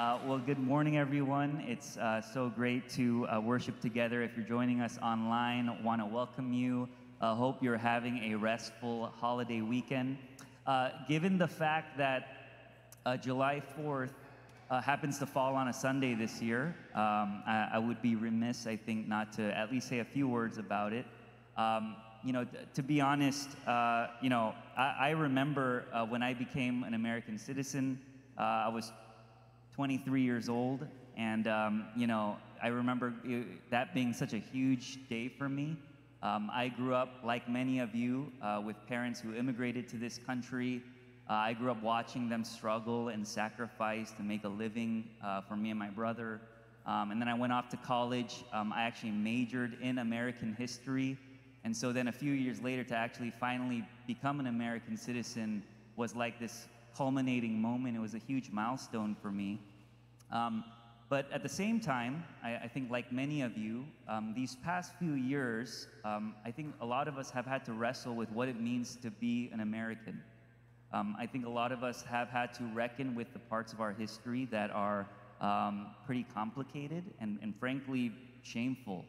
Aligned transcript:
Uh, 0.00 0.18
well, 0.24 0.38
good 0.38 0.58
morning, 0.58 0.96
everyone. 0.96 1.62
It's 1.68 1.98
uh, 1.98 2.22
so 2.22 2.48
great 2.48 2.88
to 2.92 3.26
uh, 3.26 3.38
worship 3.38 3.78
together. 3.82 4.22
If 4.22 4.34
you're 4.34 4.46
joining 4.46 4.80
us 4.80 4.98
online, 5.02 5.84
want 5.84 6.00
to 6.00 6.06
welcome 6.06 6.54
you. 6.54 6.88
Uh, 7.20 7.34
hope 7.34 7.62
you're 7.62 7.76
having 7.76 8.32
a 8.32 8.34
restful 8.34 9.12
holiday 9.20 9.60
weekend. 9.60 10.16
Uh, 10.66 10.88
given 11.06 11.36
the 11.36 11.46
fact 11.46 11.98
that 11.98 12.28
uh, 13.04 13.18
July 13.18 13.60
4th 13.78 14.14
uh, 14.70 14.80
happens 14.80 15.18
to 15.18 15.26
fall 15.26 15.54
on 15.54 15.68
a 15.68 15.72
Sunday 15.72 16.14
this 16.14 16.40
year, 16.40 16.74
um, 16.94 17.42
I, 17.46 17.68
I 17.74 17.78
would 17.78 18.00
be 18.00 18.16
remiss, 18.16 18.66
I 18.66 18.76
think, 18.76 19.06
not 19.06 19.34
to 19.34 19.54
at 19.54 19.70
least 19.70 19.86
say 19.86 19.98
a 19.98 20.04
few 20.06 20.26
words 20.26 20.56
about 20.56 20.94
it. 20.94 21.04
Um, 21.58 21.94
you 22.24 22.32
know, 22.32 22.46
to 22.72 22.82
be 22.82 23.02
honest, 23.02 23.50
you 24.22 24.30
know, 24.30 24.54
I, 24.78 24.94
I 24.98 25.10
remember 25.10 25.84
when 26.08 26.22
I 26.22 26.32
became 26.32 26.84
an 26.84 26.94
American 26.94 27.36
citizen, 27.36 28.00
I 28.38 28.70
was 28.70 28.92
23 29.80 30.20
years 30.20 30.50
old, 30.50 30.86
and 31.16 31.48
um, 31.48 31.86
you 31.96 32.06
know, 32.06 32.36
I 32.62 32.66
remember 32.66 33.14
it, 33.24 33.46
that 33.70 33.94
being 33.94 34.12
such 34.12 34.34
a 34.34 34.36
huge 34.36 35.08
day 35.08 35.26
for 35.26 35.48
me. 35.48 35.74
Um, 36.22 36.50
I 36.52 36.68
grew 36.68 36.94
up, 36.94 37.08
like 37.24 37.48
many 37.48 37.78
of 37.78 37.94
you, 37.94 38.30
uh, 38.42 38.60
with 38.62 38.76
parents 38.86 39.20
who 39.20 39.34
immigrated 39.34 39.88
to 39.88 39.96
this 39.96 40.18
country. 40.18 40.82
Uh, 41.30 41.32
I 41.32 41.54
grew 41.54 41.70
up 41.70 41.82
watching 41.82 42.28
them 42.28 42.44
struggle 42.44 43.08
and 43.08 43.26
sacrifice 43.26 44.10
to 44.18 44.22
make 44.22 44.44
a 44.44 44.50
living 44.50 45.08
uh, 45.24 45.40
for 45.40 45.56
me 45.56 45.70
and 45.70 45.78
my 45.78 45.88
brother. 45.88 46.42
Um, 46.84 47.10
and 47.10 47.18
then 47.18 47.28
I 47.28 47.32
went 47.32 47.54
off 47.54 47.70
to 47.70 47.78
college. 47.78 48.44
Um, 48.52 48.74
I 48.74 48.82
actually 48.82 49.12
majored 49.12 49.78
in 49.80 49.96
American 49.96 50.52
history. 50.52 51.16
And 51.64 51.74
so 51.74 51.90
then 51.90 52.08
a 52.08 52.12
few 52.12 52.32
years 52.32 52.60
later, 52.60 52.84
to 52.84 52.94
actually 52.94 53.32
finally 53.40 53.82
become 54.06 54.40
an 54.40 54.46
American 54.46 54.98
citizen 54.98 55.62
was 55.96 56.14
like 56.14 56.38
this 56.38 56.66
culminating 56.94 57.58
moment. 57.58 57.96
It 57.96 58.00
was 58.00 58.12
a 58.12 58.18
huge 58.18 58.50
milestone 58.50 59.16
for 59.22 59.30
me. 59.30 59.58
Um, 60.32 60.64
but 61.08 61.26
at 61.32 61.42
the 61.42 61.48
same 61.48 61.80
time, 61.80 62.22
I, 62.42 62.56
I 62.56 62.68
think, 62.68 62.88
like 62.88 63.12
many 63.12 63.42
of 63.42 63.58
you, 63.58 63.84
um, 64.08 64.32
these 64.36 64.56
past 64.64 64.92
few 64.98 65.14
years, 65.14 65.88
um, 66.04 66.34
I 66.44 66.52
think 66.52 66.72
a 66.80 66.86
lot 66.86 67.08
of 67.08 67.18
us 67.18 67.30
have 67.30 67.46
had 67.46 67.64
to 67.64 67.72
wrestle 67.72 68.14
with 68.14 68.30
what 68.30 68.48
it 68.48 68.60
means 68.60 68.96
to 69.02 69.10
be 69.10 69.50
an 69.52 69.58
American. 69.58 70.22
Um, 70.92 71.16
I 71.18 71.26
think 71.26 71.46
a 71.46 71.50
lot 71.50 71.72
of 71.72 71.82
us 71.82 72.02
have 72.02 72.28
had 72.28 72.52
to 72.54 72.64
reckon 72.74 73.16
with 73.16 73.32
the 73.32 73.40
parts 73.40 73.72
of 73.72 73.80
our 73.80 73.92
history 73.92 74.46
that 74.52 74.70
are 74.70 75.08
um, 75.40 75.88
pretty 76.06 76.26
complicated 76.32 77.02
and, 77.20 77.38
and 77.42 77.56
frankly 77.58 78.12
shameful. 78.42 79.04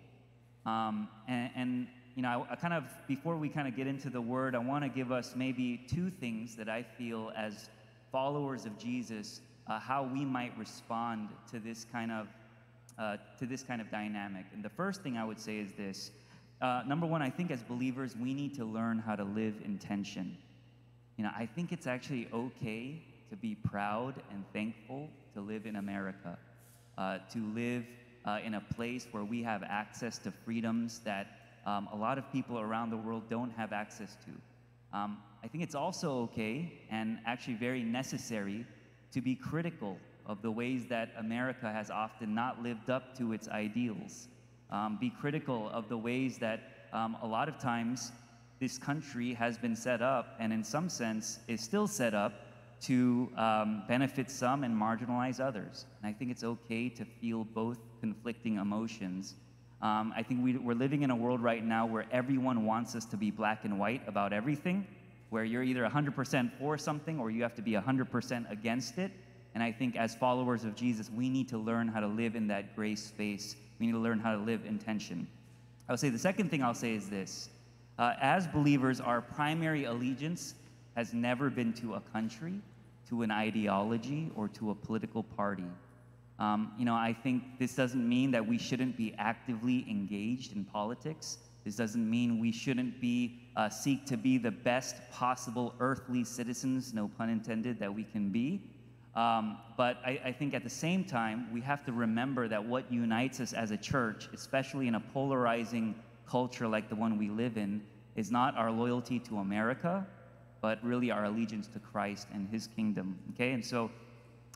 Um, 0.66 1.08
and, 1.28 1.52
and, 1.56 1.88
you 2.16 2.24
know, 2.24 2.48
I, 2.50 2.54
I 2.54 2.56
kind 2.56 2.74
of, 2.74 2.86
before 3.08 3.38
we 3.38 3.48
kind 3.48 3.68
of 3.68 3.76
get 3.76 3.86
into 3.86 4.10
the 4.10 4.22
word, 4.22 4.56
I 4.56 4.60
want 4.60 4.84
to 4.84 4.90
give 4.90 5.12
us 5.12 5.34
maybe 5.36 5.86
two 5.88 6.10
things 6.10 6.56
that 6.56 6.68
I 6.68 6.82
feel 6.82 7.32
as 7.38 7.70
followers 8.12 8.66
of 8.66 8.78
Jesus 8.80 9.42
uh, 9.72 9.80
how 9.80 10.04
we 10.04 10.26
might 10.26 10.58
respond 10.58 11.30
to 11.50 11.58
this 11.58 11.86
kind 11.86 12.12
of 12.12 12.28
uh, 13.00 13.16
to 13.40 13.46
this 13.46 13.64
kind 13.64 13.80
of 13.80 13.90
dynamic. 13.90 14.46
And 14.54 14.62
the 14.62 14.70
first 14.70 15.02
thing 15.02 15.18
I 15.18 15.24
would 15.24 15.40
say 15.40 15.60
is 15.60 15.72
this: 15.78 16.12
uh, 16.62 16.84
number 16.86 17.08
one, 17.08 17.22
I 17.22 17.30
think 17.30 17.52
as 17.52 17.64
believers 17.64 18.16
we 18.18 18.34
need 18.34 18.54
to 18.56 18.66
learn 18.66 19.00
how 19.00 19.16
to 19.16 19.24
live 19.24 19.56
in 19.64 19.78
tension. 19.78 20.38
You 21.18 21.24
know, 21.24 21.32
I 21.38 21.46
think 21.46 21.72
it's 21.72 21.88
actually 21.88 22.28
okay 22.34 23.02
to 23.30 23.38
be 23.38 23.56
proud 23.56 24.16
and 24.30 24.44
thankful 24.52 25.10
to 25.36 25.42
live 25.42 25.66
in 25.66 25.78
America, 25.78 26.38
uh, 26.98 27.20
to 27.32 27.40
live 27.56 27.86
uh, 28.26 28.40
in 28.44 28.56
a 28.56 28.62
place 28.76 29.08
where 29.12 29.24
we 29.24 29.42
have 29.44 29.64
access 29.64 30.18
to 30.20 30.32
freedoms 30.32 31.00
that 31.06 31.28
um, 31.66 31.88
a 31.94 31.96
lot 31.96 32.18
of 32.18 32.30
people 32.34 32.60
around 32.60 32.90
the 32.90 32.98
world 32.98 33.24
don't 33.30 33.52
have 33.52 33.72
access 33.72 34.18
to. 34.26 34.98
Um, 34.98 35.20
I 35.44 35.48
think 35.48 35.64
it's 35.64 35.76
also 35.76 36.24
okay 36.24 36.74
and 36.90 37.20
actually 37.26 37.54
very 37.54 37.84
necessary 37.84 38.66
to 39.12 39.22
be 39.22 39.36
critical 39.36 39.98
of 40.26 40.42
the 40.42 40.52
ways 40.52 40.86
that 40.88 41.10
America 41.18 41.72
has 41.72 41.90
often 41.90 42.34
not 42.34 42.62
lived 42.62 42.90
up 42.90 43.18
to 43.18 43.34
its 43.34 43.48
ideals. 43.50 44.28
Um, 44.70 44.98
be 45.00 45.10
critical 45.10 45.70
of 45.70 45.90
the 45.90 45.98
ways 45.98 46.38
that 46.38 46.88
um, 46.94 47.18
a 47.22 47.28
lot 47.28 47.50
of 47.50 47.58
times 47.58 48.12
this 48.60 48.78
country 48.78 49.34
has 49.34 49.58
been 49.58 49.76
set 49.76 50.02
up, 50.02 50.36
and 50.40 50.54
in 50.54 50.64
some 50.64 50.88
sense 50.88 51.40
is 51.48 51.62
still 51.62 51.88
set 51.88 52.14
up 52.14 52.34
to 52.82 53.30
um, 53.38 53.84
benefit 53.88 54.30
some 54.32 54.64
and 54.64 54.76
marginalize 54.76 55.40
others. 55.40 55.86
And 56.02 56.10
I 56.10 56.18
think 56.18 56.32
it's 56.32 56.44
okay 56.44 56.90
to 56.90 57.06
feel 57.06 57.44
both 57.44 57.80
conflicting 58.00 58.58
emotions. 58.58 59.36
Um, 59.82 60.14
I 60.16 60.24
think 60.24 60.44
we, 60.44 60.58
we're 60.58 60.76
living 60.76 61.02
in 61.02 61.12
a 61.12 61.16
world 61.16 61.42
right 61.42 61.64
now 61.64 61.86
where 61.86 62.06
everyone 62.12 62.66
wants 62.66 62.96
us 62.96 63.06
to 63.06 63.18
be 63.18 63.32
black 63.32 63.66
and 63.66 63.80
white 63.80 64.08
about 64.08 64.32
everything 64.32 64.86
where 65.32 65.46
you're 65.46 65.64
either 65.64 65.84
100% 65.84 66.52
for 66.60 66.78
something 66.78 67.18
or 67.18 67.32
you 67.32 67.42
have 67.42 67.56
to 67.56 67.62
be 67.62 67.72
100% 67.72 68.52
against 68.52 68.98
it. 68.98 69.12
And 69.56 69.64
I 69.64 69.72
think 69.72 69.96
as 69.96 70.14
followers 70.14 70.66
of 70.66 70.76
Jesus, 70.76 71.10
we 71.10 71.30
need 71.30 71.48
to 71.50 71.58
learn 71.58 71.88
how 71.88 72.02
to 72.02 72.08
live 72.08 72.36
in 72.36 72.48
that 72.48 72.76
gray 72.76 72.96
space. 72.96 73.56
We 73.80 73.86
need 73.88 73.94
to 73.94 73.98
learn 73.98 74.20
how 74.20 74.34
to 74.34 74.42
live 74.44 74.66
in 74.66 74.78
tension. 74.78 75.26
I 75.88 75.94
would 75.94 76.00
say 76.00 76.10
the 76.10 76.20
second 76.20 76.52
thing 76.52 76.62
I'll 76.62 76.74
say 76.74 76.94
is 76.94 77.10
this 77.10 77.50
uh, 77.98 78.14
as 78.22 78.46
believers, 78.46 79.00
our 79.00 79.22
primary 79.22 79.86
allegiance 79.86 80.56
has 80.96 81.14
never 81.14 81.50
been 81.50 81.72
to 81.74 81.94
a 81.94 82.02
country, 82.12 82.60
to 83.08 83.22
an 83.22 83.32
ideology, 83.32 84.32
or 84.36 84.50
to 84.50 84.72
a 84.72 84.76
political 84.76 85.24
party. 85.24 85.68
Um, 86.40 86.74
you 86.78 86.84
know, 86.84 86.96
I 86.96 87.14
think 87.14 87.44
this 87.58 87.74
doesn't 87.76 88.08
mean 88.08 88.32
that 88.32 88.46
we 88.46 88.58
shouldn't 88.58 88.98
be 88.98 89.14
actively 89.18 89.86
engaged 89.90 90.56
in 90.56 90.66
politics. 90.66 91.38
This 91.64 91.76
doesn't 91.76 92.10
mean 92.10 92.40
we 92.40 92.52
shouldn't 92.52 93.00
be 93.00 93.40
uh, 93.56 93.70
seek 93.70 94.06
to 94.08 94.18
be 94.18 94.38
the 94.38 94.52
best 94.52 94.96
possible 95.12 95.76
earthly 95.80 96.24
citizens, 96.24 96.94
no 96.94 97.10
pun 97.18 97.30
intended, 97.30 97.80
that 97.80 97.94
we 97.94 98.04
can 98.04 98.30
be. 98.30 98.62
Um, 99.14 99.58
but 99.76 99.98
I, 100.06 100.20
I, 100.24 100.32
think 100.32 100.54
at 100.54 100.64
the 100.64 100.70
same 100.70 101.04
time, 101.04 101.52
we 101.52 101.60
have 101.62 101.84
to 101.86 101.92
remember 101.92 102.48
that 102.48 102.64
what 102.64 102.90
unites 102.90 103.42
us 103.42 103.52
as 103.52 103.72
a 103.72 103.78
church, 103.78 104.30
especially 104.34 104.88
in 104.88 104.96
a 104.96 105.02
polarizing 105.02 105.96
culture 106.26 106.66
like 106.66 106.88
the 106.88 106.96
one 106.96 107.18
we 107.18 107.30
live 107.30 107.58
in, 107.58 107.82
is 108.16 108.32
not 108.32 108.56
our 108.56 108.72
loyalty 108.72 109.20
to 109.20 109.40
America, 109.40 110.08
but 110.62 110.82
really 110.82 111.12
our 111.12 111.26
allegiance 111.26 111.68
to 111.68 111.80
Christ 111.80 112.28
and 112.34 112.48
his 112.48 112.68
kingdom. 112.68 113.20
Okay, 113.34 113.52
and 113.52 113.66
so 113.66 113.92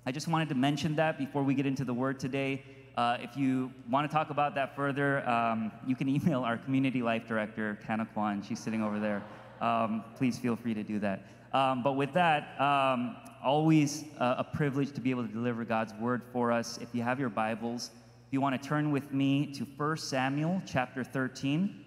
I 0.05 0.13
just 0.13 0.29
wanted 0.29 0.47
to 0.49 0.55
mention 0.55 0.95
that 0.95 1.17
before 1.17 1.43
we 1.43 1.53
get 1.53 1.65
into 1.65 1.83
the 1.83 1.93
word 1.93 2.17
today. 2.17 2.63
Uh, 2.97 3.17
if 3.19 3.35
you 3.35 3.71
want 3.89 4.09
to 4.09 4.13
talk 4.13 4.29
about 4.29 4.55
that 4.55 4.73
further, 4.73 5.27
um, 5.27 5.71
you 5.85 5.95
can 5.95 6.07
email 6.15 6.43
our 6.43 6.57
community 6.57 7.01
life 7.01 7.27
director, 7.27 7.77
Kana 7.85 8.05
Kwan. 8.05 8.41
She's 8.41 8.59
sitting 8.59 8.81
over 8.81 8.99
there. 8.99 9.21
Um, 9.59 10.03
please 10.15 10.37
feel 10.37 10.55
free 10.55 10.73
to 10.73 10.83
do 10.83 10.99
that. 10.99 11.27
Um, 11.53 11.83
but 11.83 11.93
with 11.93 12.13
that, 12.13 12.59
um, 12.59 13.17
always 13.43 14.05
uh, 14.19 14.35
a 14.37 14.43
privilege 14.43 14.91
to 14.93 15.01
be 15.01 15.11
able 15.11 15.25
to 15.25 15.31
deliver 15.31 15.65
God's 15.65 15.93
word 15.95 16.21
for 16.31 16.51
us. 16.51 16.77
If 16.77 16.89
you 16.93 17.01
have 17.01 17.19
your 17.19 17.29
Bibles, 17.29 17.91
if 18.27 18.33
you 18.33 18.39
want 18.41 18.61
to 18.61 18.67
turn 18.67 18.91
with 18.91 19.11
me 19.11 19.53
to 19.53 19.65
1 19.65 19.97
Samuel 19.97 20.61
chapter 20.65 21.03
13. 21.03 21.83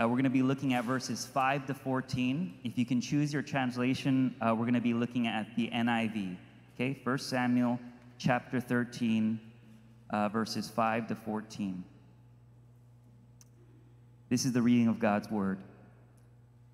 Uh, 0.00 0.04
we're 0.04 0.14
going 0.14 0.22
to 0.24 0.30
be 0.30 0.42
looking 0.42 0.74
at 0.74 0.84
verses 0.84 1.26
5 1.26 1.66
to 1.66 1.74
14. 1.74 2.54
If 2.62 2.78
you 2.78 2.86
can 2.86 3.00
choose 3.00 3.32
your 3.32 3.42
translation, 3.42 4.34
uh, 4.40 4.54
we're 4.56 4.64
going 4.64 4.74
to 4.74 4.80
be 4.80 4.94
looking 4.94 5.26
at 5.26 5.56
the 5.56 5.68
NIV. 5.70 6.36
Okay, 6.80 6.96
1 7.02 7.18
Samuel 7.18 7.76
chapter 8.18 8.60
13, 8.60 9.40
uh, 10.10 10.28
verses 10.28 10.70
5 10.70 11.08
to 11.08 11.16
14. 11.16 11.82
This 14.28 14.44
is 14.44 14.52
the 14.52 14.62
reading 14.62 14.86
of 14.86 15.00
God's 15.00 15.28
word. 15.28 15.58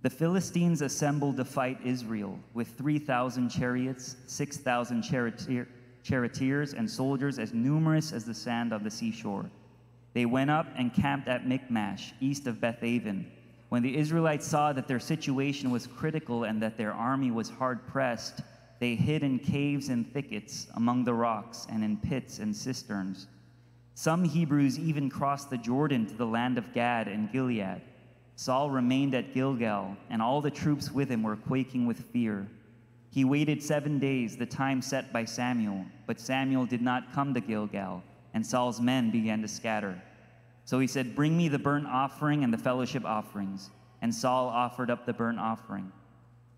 The 0.03 0.11
Philistines 0.11 0.83
assembled 0.83 1.39
to 1.39 1.45
fight 1.47 1.79
Israel 1.83 2.39
with 2.53 2.69
3,000 2.77 3.49
chariots, 3.49 4.17
6,000 4.27 5.01
charioteer, 5.01 5.67
charioteers, 6.03 6.75
and 6.75 6.91
soldiers 6.91 7.39
as 7.39 7.55
numerous 7.55 8.13
as 8.13 8.27
the 8.27 8.35
sand 8.35 8.75
of 8.75 8.85
the 8.85 8.91
seashore. 8.91 9.49
They 10.13 10.27
went 10.27 10.51
up 10.51 10.67
and 10.77 10.93
camped 10.93 11.29
at 11.29 11.49
Michmash, 11.49 12.13
east 12.21 12.47
of 12.47 12.57
Bethaven. 12.57 13.25
When 13.71 13.83
the 13.83 13.97
Israelites 13.97 14.47
saw 14.47 14.75
that 14.75 14.87
their 14.87 15.01
situation 15.01 15.71
was 15.71 15.87
critical 15.87 16.45
and 16.45 16.61
that 16.61 16.77
their 16.77 16.93
army 16.93 17.31
was 17.31 17.49
hard 17.49 17.87
pressed, 17.87 18.43
they 18.79 18.95
hid 18.95 19.23
in 19.23 19.39
caves 19.39 19.89
and 19.89 20.13
thickets, 20.13 20.67
among 20.75 21.05
the 21.05 21.15
rocks, 21.15 21.67
and 21.71 21.85
in 21.85 21.97
pits 21.97 22.39
and 22.39 22.55
cisterns. 22.55 23.29
Some 23.95 24.25
Hebrews 24.25 24.79
even 24.79 25.09
crossed 25.09 25.51
the 25.51 25.59
Jordan 25.59 26.07
to 26.07 26.15
the 26.15 26.27
land 26.27 26.59
of 26.59 26.73
Gad 26.73 27.07
and 27.07 27.31
Gilead. 27.31 27.81
Saul 28.37 28.71
remained 28.71 29.15
at 29.15 29.33
Gilgal, 29.33 29.97
and 30.11 30.21
all 30.21 30.41
the 30.41 30.51
troops 30.51 30.91
with 30.91 31.09
him 31.09 31.23
were 31.23 31.37
quaking 31.37 31.87
with 31.87 32.01
fear. 32.13 32.49
He 33.11 33.25
waited 33.25 33.63
seven 33.63 34.01
days, 34.01 34.37
the 34.37 34.47
time 34.47 34.83
set 34.83 35.13
by 35.13 35.25
Samuel, 35.25 35.85
but 36.07 36.19
Samuel 36.19 36.67
did 36.67 36.83
not 36.83 37.13
come 37.13 37.33
to 37.35 37.41
Gilgal, 37.41 38.03
and 38.35 38.45
Saul's 38.45 38.81
men 38.81 39.13
began 39.13 39.41
to 39.43 39.49
scatter. 39.49 40.03
So 40.65 40.81
he 40.81 40.89
said, 40.89 41.15
Bring 41.15 41.37
me 41.37 41.49
the 41.49 41.59
burnt 41.59 41.87
offering 41.87 42.43
and 42.43 42.53
the 42.53 42.59
fellowship 42.59 43.05
offerings. 43.05 43.71
And 44.03 44.13
Saul 44.13 44.49
offered 44.49 44.91
up 44.91 45.07
the 45.07 45.13
burnt 45.13 45.39
offering. 45.39 45.93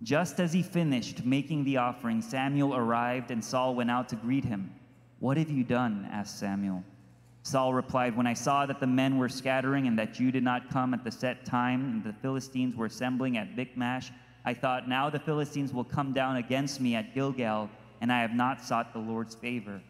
Just 0.02 0.40
as 0.40 0.52
he 0.52 0.62
finished 0.62 1.24
making 1.24 1.64
the 1.64 1.78
offering, 1.78 2.20
Samuel 2.20 2.74
arrived, 2.74 3.30
and 3.30 3.44
Saul 3.44 3.74
went 3.74 3.90
out 3.90 4.08
to 4.10 4.16
greet 4.16 4.44
him. 4.44 4.74
What 5.20 5.36
have 5.36 5.50
you 5.50 5.64
done? 5.64 6.06
asked 6.10 6.38
Samuel. 6.38 6.84
Saul 7.42 7.72
replied, 7.72 8.16
When 8.16 8.26
I 8.26 8.34
saw 8.34 8.66
that 8.66 8.80
the 8.80 8.86
men 8.86 9.18
were 9.18 9.28
scattering 9.28 9.86
and 9.86 9.98
that 9.98 10.20
you 10.20 10.30
did 10.30 10.42
not 10.42 10.68
come 10.68 10.92
at 10.92 11.04
the 11.04 11.10
set 11.10 11.44
time, 11.44 11.84
and 11.84 12.04
the 12.04 12.12
Philistines 12.20 12.76
were 12.76 12.86
assembling 12.86 13.38
at 13.38 13.56
Michmash, 13.56 14.10
I 14.44 14.52
thought, 14.52 14.88
Now 14.88 15.08
the 15.08 15.18
Philistines 15.18 15.72
will 15.72 15.84
come 15.84 16.12
down 16.12 16.36
against 16.36 16.80
me 16.80 16.94
at 16.94 17.14
Gilgal, 17.14 17.70
and 18.00 18.12
I 18.12 18.20
have 18.20 18.34
not 18.34 18.62
sought 18.62 18.92
the 18.92 18.98
Lord's 18.98 19.34
favor. 19.34 19.80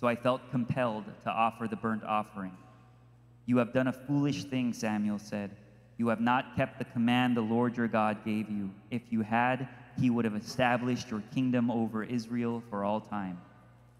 So 0.00 0.06
I 0.06 0.16
felt 0.16 0.50
compelled 0.50 1.04
to 1.24 1.30
offer 1.30 1.68
the 1.68 1.76
burnt 1.76 2.04
offering. 2.04 2.56
You 3.46 3.58
have 3.58 3.72
done 3.72 3.86
a 3.86 3.92
foolish 3.92 4.44
thing, 4.44 4.72
Samuel 4.72 5.18
said. 5.18 5.56
You 5.98 6.08
have 6.08 6.20
not 6.20 6.56
kept 6.56 6.78
the 6.78 6.84
command 6.84 7.36
the 7.36 7.42
Lord 7.42 7.76
your 7.76 7.88
God 7.88 8.24
gave 8.24 8.48
you. 8.48 8.70
If 8.90 9.02
you 9.10 9.20
had, 9.22 9.68
he 10.00 10.10
would 10.10 10.24
have 10.24 10.36
established 10.36 11.10
your 11.10 11.22
kingdom 11.34 11.70
over 11.70 12.04
Israel 12.04 12.62
for 12.70 12.84
all 12.84 13.00
time. 13.00 13.40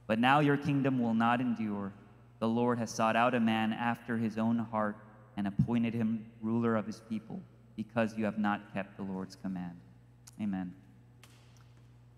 But 0.06 0.20
now 0.20 0.38
your 0.38 0.56
kingdom 0.56 1.00
will 1.02 1.12
not 1.12 1.40
endure. 1.40 1.92
The 2.38 2.48
Lord 2.48 2.78
has 2.78 2.90
sought 2.90 3.16
out 3.16 3.34
a 3.34 3.40
man 3.40 3.72
after 3.72 4.16
his 4.16 4.38
own 4.38 4.58
heart 4.58 4.96
and 5.36 5.48
appointed 5.48 5.92
him 5.92 6.24
ruler 6.40 6.76
of 6.76 6.86
his 6.86 7.02
people 7.08 7.40
because 7.76 8.16
you 8.16 8.24
have 8.24 8.38
not 8.38 8.72
kept 8.72 8.96
the 8.96 9.02
Lord's 9.02 9.36
command. 9.36 9.78
Amen. 10.40 10.72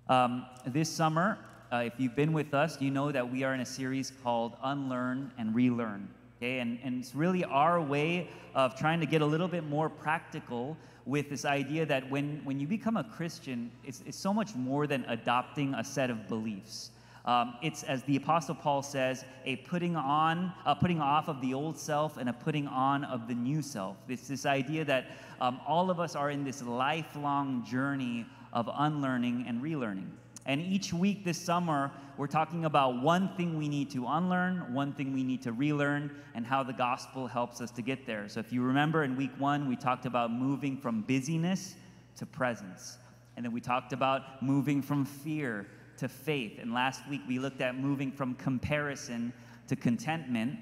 Um, 0.09 0.45
this 0.67 0.91
summer, 0.91 1.39
uh, 1.73 1.85
if 1.87 1.95
you've 1.99 2.17
been 2.17 2.33
with 2.33 2.53
us, 2.53 2.81
you 2.81 2.91
know 2.91 3.13
that 3.13 3.31
we 3.31 3.45
are 3.45 3.55
in 3.55 3.61
a 3.61 3.67
series 3.67 4.13
called 4.23 4.57
Unlearn 4.63 5.33
and 5.39 5.55
Relearn. 5.55 6.09
Okay, 6.43 6.61
and, 6.61 6.79
and 6.83 6.99
it's 6.99 7.15
really 7.15 7.45
our 7.45 7.83
way 7.83 8.31
of 8.55 8.75
trying 8.75 8.99
to 9.01 9.05
get 9.05 9.21
a 9.21 9.27
little 9.27 9.47
bit 9.47 9.63
more 9.63 9.91
practical 9.91 10.75
with 11.05 11.29
this 11.29 11.45
idea 11.45 11.85
that 11.85 12.09
when, 12.09 12.41
when 12.45 12.59
you 12.59 12.67
become 12.67 12.97
a 12.97 13.05
Christian, 13.05 13.71
it's, 13.85 14.03
it's 14.07 14.17
so 14.17 14.33
much 14.33 14.55
more 14.55 14.87
than 14.87 15.05
adopting 15.09 15.75
a 15.75 15.85
set 15.85 16.09
of 16.09 16.29
beliefs. 16.29 16.93
Um, 17.27 17.57
it's, 17.63 17.83
as 17.83 18.03
the 18.05 18.17
Apostle 18.17 18.55
Paul 18.55 18.83
says, 18.83 19.27
a 19.45 19.57
putting 19.57 19.97
on, 19.97 20.51
a 20.65 20.75
putting 20.75 20.99
off 20.99 21.29
of 21.29 21.43
the 21.43 21.53
old 21.53 21.77
self 21.77 22.17
and 22.17 22.31
a 22.31 22.33
putting 22.33 22.67
on 22.67 23.05
of 23.05 23.29
the 23.29 23.35
new 23.35 23.61
self. 23.61 23.99
It's 24.09 24.27
this 24.27 24.47
idea 24.47 24.87
that 24.87 25.11
um, 25.43 25.61
all 25.67 25.91
of 25.91 26.01
us 26.01 26.17
are 26.17 26.31
in 26.31 26.43
this 26.43 26.63
lifelong 26.63 27.67
journey 27.67 28.25
of 28.55 28.71
unlearning 28.73 29.45
and 29.47 29.63
relearning. 29.63 30.09
And 30.47 30.61
each 30.61 30.93
week 30.93 31.25
this 31.25 31.39
summer, 31.39 31.91
we're 32.17 32.27
talking 32.27 32.65
about 32.65 33.03
one 33.03 33.35
thing 33.37 33.59
we 33.59 33.69
need 33.69 33.91
to 33.91 34.07
unlearn, 34.07 34.73
one 34.73 34.93
thing 34.93 35.13
we 35.13 35.23
need 35.23 35.43
to 35.43 35.53
relearn, 35.53 36.11
and 36.35 36.47
how 36.47 36.63
the 36.63 36.73
gospel 36.73 37.27
helps 37.27 37.61
us 37.61 37.71
to 37.73 37.83
get 37.83 38.07
there. 38.07 38.29
So, 38.29 38.41
if 38.41 38.53
you 38.53 38.63
remember 38.63 39.05
in 39.05 39.17
week 39.17 39.33
one, 39.39 39.69
we 39.69 39.77
talked 39.77 40.07
about 40.07 40.33
moving 40.33 40.77
from 40.77 41.03
busyness 41.03 41.75
to 42.17 42.27
presence. 42.27 42.99
And 43.37 43.45
then 43.45 43.53
we 43.53 43.61
talked 43.61 43.93
about 43.93 44.43
moving 44.43 44.83
from 44.83 45.05
fear 45.05 45.67
to 45.99 46.09
faith. 46.09 46.59
And 46.61 46.75
last 46.75 47.07
week, 47.09 47.23
we 47.29 47.39
looked 47.39 47.61
at 47.61 47.79
moving 47.79 48.11
from 48.11 48.35
comparison 48.35 49.33
to 49.69 49.77
contentment. 49.77 50.59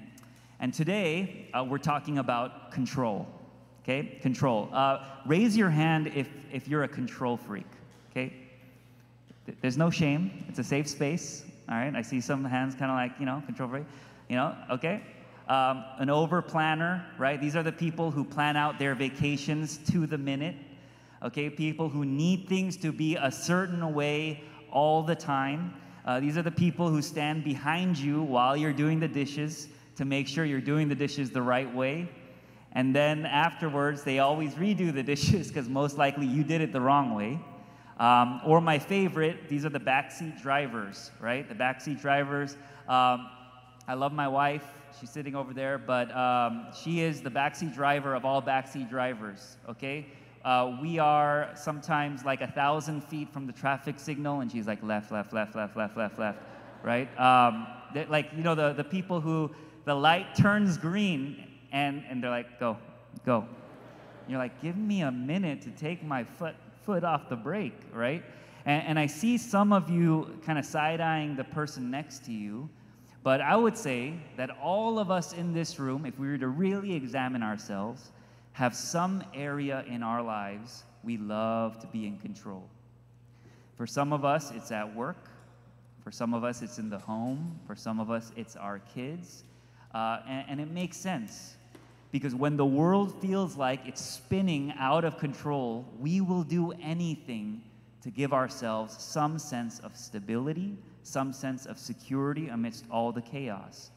And 0.59 0.73
today, 0.73 1.49
uh, 1.53 1.63
we're 1.63 1.77
talking 1.77 2.19
about 2.19 2.71
control. 2.71 3.27
Okay? 3.83 4.19
Control. 4.21 4.69
Uh, 4.71 5.05
raise 5.25 5.57
your 5.57 5.69
hand 5.69 6.11
if, 6.15 6.29
if 6.51 6.67
you're 6.67 6.83
a 6.83 6.87
control 6.87 7.37
freak. 7.37 7.65
Okay? 8.11 8.33
There's 9.61 9.77
no 9.77 9.89
shame. 9.89 10.45
It's 10.47 10.59
a 10.59 10.63
safe 10.63 10.87
space. 10.87 11.43
All 11.69 11.75
right. 11.75 11.95
I 11.95 12.01
see 12.01 12.21
some 12.21 12.43
hands 12.43 12.75
kind 12.75 12.91
of 12.91 12.97
like, 12.97 13.19
you 13.19 13.25
know, 13.25 13.41
control. 13.45 13.85
You 14.27 14.35
know, 14.35 14.55
okay. 14.71 15.01
Um, 15.47 15.83
an 15.97 16.09
over 16.09 16.41
planner, 16.41 17.05
right? 17.17 17.39
These 17.39 17.55
are 17.55 17.63
the 17.63 17.71
people 17.71 18.11
who 18.11 18.23
plan 18.23 18.55
out 18.55 18.77
their 18.77 18.95
vacations 18.95 19.77
to 19.91 20.05
the 20.05 20.17
minute. 20.17 20.55
Okay. 21.23 21.49
People 21.49 21.89
who 21.89 22.05
need 22.05 22.47
things 22.47 22.77
to 22.77 22.91
be 22.91 23.15
a 23.15 23.31
certain 23.31 23.93
way 23.93 24.43
all 24.71 25.03
the 25.03 25.15
time. 25.15 25.73
Uh, 26.05 26.19
these 26.19 26.37
are 26.37 26.41
the 26.41 26.51
people 26.51 26.89
who 26.89 27.01
stand 27.01 27.43
behind 27.43 27.97
you 27.97 28.21
while 28.21 28.55
you're 28.55 28.73
doing 28.73 28.99
the 28.99 29.07
dishes 29.07 29.67
to 29.95 30.05
make 30.05 30.27
sure 30.27 30.45
you're 30.45 30.61
doing 30.61 30.87
the 30.87 30.95
dishes 30.95 31.29
the 31.29 31.41
right 31.41 31.73
way. 31.73 32.09
And 32.71 32.95
then 32.95 33.25
afterwards, 33.25 34.03
they 34.03 34.19
always 34.19 34.53
redo 34.53 34.93
the 34.93 35.03
dishes 35.13 35.49
because 35.49 35.67
most 35.67 35.97
likely 35.97 36.25
you 36.25 36.43
did 36.43 36.61
it 36.61 36.71
the 36.71 36.81
wrong 36.81 37.15
way. 37.15 37.39
Um, 37.99 38.41
or 38.45 38.61
my 38.61 38.79
favorite, 38.79 39.49
these 39.49 39.65
are 39.65 39.69
the 39.69 39.79
backseat 39.79 40.41
drivers, 40.41 41.11
right? 41.19 41.47
The 41.47 41.55
backseat 41.55 42.01
drivers. 42.01 42.55
Um, 42.87 43.29
I 43.87 43.93
love 43.95 44.13
my 44.13 44.27
wife. 44.27 44.63
She's 44.99 45.09
sitting 45.09 45.35
over 45.35 45.53
there, 45.53 45.77
but 45.77 46.15
um, 46.15 46.67
she 46.81 47.01
is 47.01 47.21
the 47.21 47.29
backseat 47.29 47.73
driver 47.73 48.15
of 48.15 48.23
all 48.23 48.41
backseat 48.41 48.89
drivers, 48.89 49.57
okay? 49.67 50.05
Uh, 50.45 50.77
we 50.81 50.97
are 50.97 51.49
sometimes 51.55 52.23
like 52.23 52.41
a 52.41 52.47
thousand 52.47 53.03
feet 53.03 53.29
from 53.33 53.45
the 53.45 53.53
traffic 53.53 53.99
signal, 53.99 54.39
and 54.39 54.51
she's 54.51 54.67
like 54.67 54.81
left, 54.81 55.11
left, 55.11 55.33
left, 55.33 55.55
left, 55.55 55.75
left, 55.75 55.97
left, 55.97 56.17
left, 56.17 56.39
right? 56.83 57.09
Um, 57.19 57.67
like, 58.07 58.29
you 58.35 58.43
know, 58.43 58.55
the, 58.55 58.73
the 58.73 58.83
people 58.83 59.19
who 59.19 59.51
the 59.83 59.93
light 59.93 60.35
turns 60.35 60.77
green 60.77 61.45
and, 61.71 62.03
and 62.09 62.23
they're 62.23 62.29
like, 62.29 62.59
go, 62.59 62.77
go. 63.25 63.39
And 63.39 64.29
you're 64.29 64.39
like, 64.39 64.61
give 64.61 64.77
me 64.77 65.01
a 65.01 65.11
minute 65.11 65.61
to 65.63 65.71
take 65.71 66.03
my 66.03 66.23
foot 66.23 66.55
foot 66.89 67.03
off 67.03 67.29
the 67.29 67.35
brake, 67.35 67.79
right? 67.93 68.23
And, 68.65 68.83
and 68.87 68.99
I 68.99 69.05
see 69.05 69.37
some 69.37 69.71
of 69.71 69.91
you 69.91 70.39
kind 70.43 70.57
of 70.57 70.65
side 70.65 70.99
eyeing 70.99 71.35
the 71.35 71.43
person 71.43 71.91
next 71.91 72.25
to 72.25 72.31
you, 72.31 72.67
but 73.21 73.41
I 73.41 73.55
would 73.55 73.77
say 73.77 74.15
that 74.37 74.49
all 74.59 74.97
of 74.97 75.11
us 75.11 75.33
in 75.33 75.53
this 75.53 75.77
room, 75.77 76.07
if 76.07 76.17
we 76.17 76.27
were 76.29 76.39
to 76.39 76.47
really 76.47 76.95
examine 76.95 77.43
ourselves, 77.43 78.09
have 78.53 78.75
some 78.75 79.23
area 79.35 79.85
in 79.87 80.01
our 80.01 80.23
lives 80.23 80.83
we 81.03 81.17
love 81.17 81.77
to 81.81 81.85
be 81.85 82.07
in 82.07 82.17
control. 82.17 82.67
For 83.77 83.85
some 83.85 84.11
of 84.11 84.25
us, 84.25 84.49
it's 84.49 84.71
at 84.71 84.95
work. 84.95 85.29
For 86.03 86.09
some 86.09 86.33
of 86.33 86.43
us, 86.43 86.63
it's 86.63 86.79
in 86.79 86.89
the 86.89 86.97
home. 86.97 87.59
For 87.67 87.75
some 87.75 87.99
of 87.99 88.09
us, 88.09 88.31
it's 88.35 88.55
our 88.55 88.79
kids. 88.95 89.43
Uh, 89.93 90.21
and, 90.27 90.45
and 90.49 90.59
it 90.59 90.71
makes 90.71 90.97
sense 90.97 91.53
because 92.11 92.33
when 92.33 92.57
the 92.57 92.65
world 92.65 93.21
feels 93.21 93.55
like 93.55 93.81
it's 93.85 94.01
spinning 94.01 94.73
out 94.79 95.05
of 95.05 95.17
control, 95.17 95.85
we 95.99 96.21
will 96.21 96.43
do 96.43 96.71
anything 96.81 97.61
to 98.01 98.09
give 98.09 98.33
ourselves 98.33 99.01
some 99.01 99.37
sense 99.37 99.79
of 99.79 99.95
stability, 99.95 100.77
some 101.03 101.31
sense 101.33 101.65
of 101.65 101.77
security 101.77 102.47
amidst 102.47 102.85
all 102.89 103.11
the 103.11 103.21
chaos. 103.21 103.91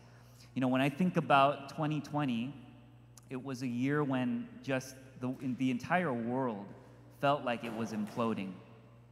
You 0.55 0.61
know, 0.61 0.69
when 0.69 0.81
I 0.81 0.91
think 0.91 1.17
about 1.17 1.71
2020, 1.71 2.55
it 3.31 3.43
was 3.43 3.63
a 3.63 3.67
year 3.67 4.05
when 4.05 4.47
just 4.63 4.95
the, 5.21 5.35
the 5.57 5.71
entire 5.71 6.13
world 6.13 6.67
felt 7.21 7.45
like 7.45 7.65
it 7.65 7.73
was 7.73 7.93
imploding, 7.93 8.53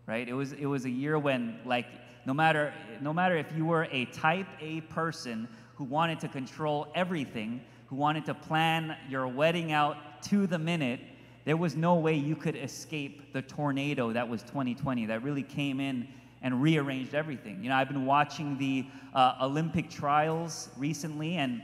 right? 0.07 0.29
It 0.29 0.35
was, 0.35 0.53
it 0.53 0.67
was 0.67 0.85
a 0.85 0.91
year 0.91 1.19
when, 1.19 1.59
like, 1.65 1.87
no 2.27 2.35
matter, 2.35 2.75
no 3.01 3.15
matter 3.15 3.37
if 3.37 3.47
you 3.57 3.65
were 3.65 3.89
a 3.91 4.05
type 4.07 4.49
A 4.61 4.83
person 4.83 5.49
who 5.77 5.85
wanted 5.85 6.21
to 6.21 6.29
control 6.29 6.89
everything, 6.95 7.63
who 7.91 7.97
wanted 7.97 8.25
to 8.25 8.35
plan 8.35 8.97
your 9.09 9.27
wedding 9.27 9.73
out 9.73 10.23
to 10.23 10.47
the 10.47 10.59
minute, 10.59 11.01
there 11.45 11.57
was 11.57 11.75
no 11.75 11.97
way 11.97 12.15
you 12.15 12.37
could 12.37 12.55
escape 12.55 13.33
the 13.33 13.43
tornado 13.43 14.13
that 14.13 14.29
was 14.29 14.43
2020 14.43 15.07
that 15.07 15.25
really 15.25 15.43
came 15.43 15.81
in 15.81 16.07
and 16.41 16.63
rearranged 16.63 17.15
everything. 17.15 17.63
You 17.63 17.69
know, 17.69 17.75
I've 17.75 17.89
been 17.89 18.07
watching 18.07 18.57
the 18.59 18.87
uh, 19.13 19.39
Olympic 19.43 19.91
trials 19.91 20.69
recently, 20.79 21.35
and 21.35 21.63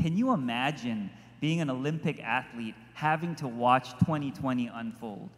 can 0.00 0.16
you 0.16 0.32
imagine 0.32 1.10
being 1.38 1.60
an 1.60 1.68
Olympic 1.68 2.22
athlete 2.24 2.74
having 2.94 3.34
to 3.36 3.46
watch 3.46 3.90
2020 4.00 4.70
unfold? 4.72 5.28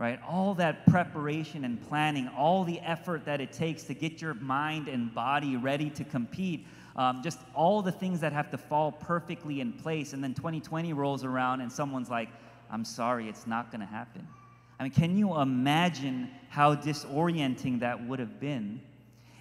Right? 0.00 0.18
All 0.28 0.54
that 0.54 0.84
preparation 0.86 1.64
and 1.64 1.80
planning, 1.88 2.26
all 2.36 2.64
the 2.64 2.80
effort 2.80 3.24
that 3.26 3.40
it 3.40 3.52
takes 3.52 3.84
to 3.84 3.94
get 3.94 4.20
your 4.20 4.34
mind 4.34 4.88
and 4.88 5.14
body 5.14 5.56
ready 5.56 5.88
to 5.90 6.02
compete 6.02 6.66
um, 6.96 7.22
just 7.22 7.38
all 7.54 7.82
the 7.82 7.92
things 7.92 8.20
that 8.20 8.32
have 8.32 8.50
to 8.50 8.58
fall 8.58 8.92
perfectly 8.92 9.60
in 9.60 9.72
place. 9.72 10.12
And 10.12 10.22
then 10.22 10.34
2020 10.34 10.92
rolls 10.92 11.24
around 11.24 11.60
and 11.60 11.72
someone's 11.72 12.10
like, 12.10 12.28
I'm 12.70 12.84
sorry, 12.84 13.28
it's 13.28 13.46
not 13.46 13.70
going 13.70 13.80
to 13.80 13.86
happen. 13.86 14.26
I 14.78 14.84
mean, 14.84 14.92
can 14.92 15.16
you 15.16 15.38
imagine 15.40 16.30
how 16.48 16.74
disorienting 16.74 17.80
that 17.80 18.06
would 18.06 18.18
have 18.18 18.40
been? 18.40 18.80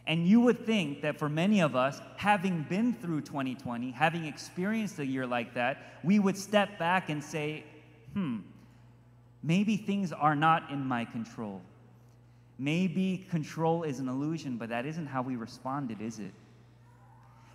And 0.06 0.28
you 0.28 0.42
would 0.42 0.66
think 0.66 1.02
that 1.02 1.18
for 1.18 1.30
many 1.30 1.62
of 1.62 1.76
us, 1.76 2.02
having 2.18 2.64
been 2.64 2.94
through 2.94 3.22
2020, 3.22 3.92
having 3.92 4.26
experienced 4.26 5.00
a 5.00 5.06
year 5.06 5.26
like 5.26 5.54
that, 5.54 6.00
we 6.04 6.20
would 6.20 6.38
step 6.38 6.78
back 6.78 7.10
and 7.10 7.24
say, 7.24 7.64
hmm, 8.14 8.40
maybe 9.42 9.78
things 9.78 10.12
are 10.12 10.36
not 10.36 10.70
in 10.72 10.86
my 10.86 11.06
control. 11.06 11.62
Maybe 12.60 13.26
control 13.30 13.84
is 13.84 14.00
an 14.00 14.10
illusion, 14.10 14.58
but 14.58 14.70
that 14.70 14.86
isn't 14.86 15.08
how 15.08 15.22
we 15.22 15.36
responded, 15.36 16.02
is 16.02 16.20
it? 16.20 16.32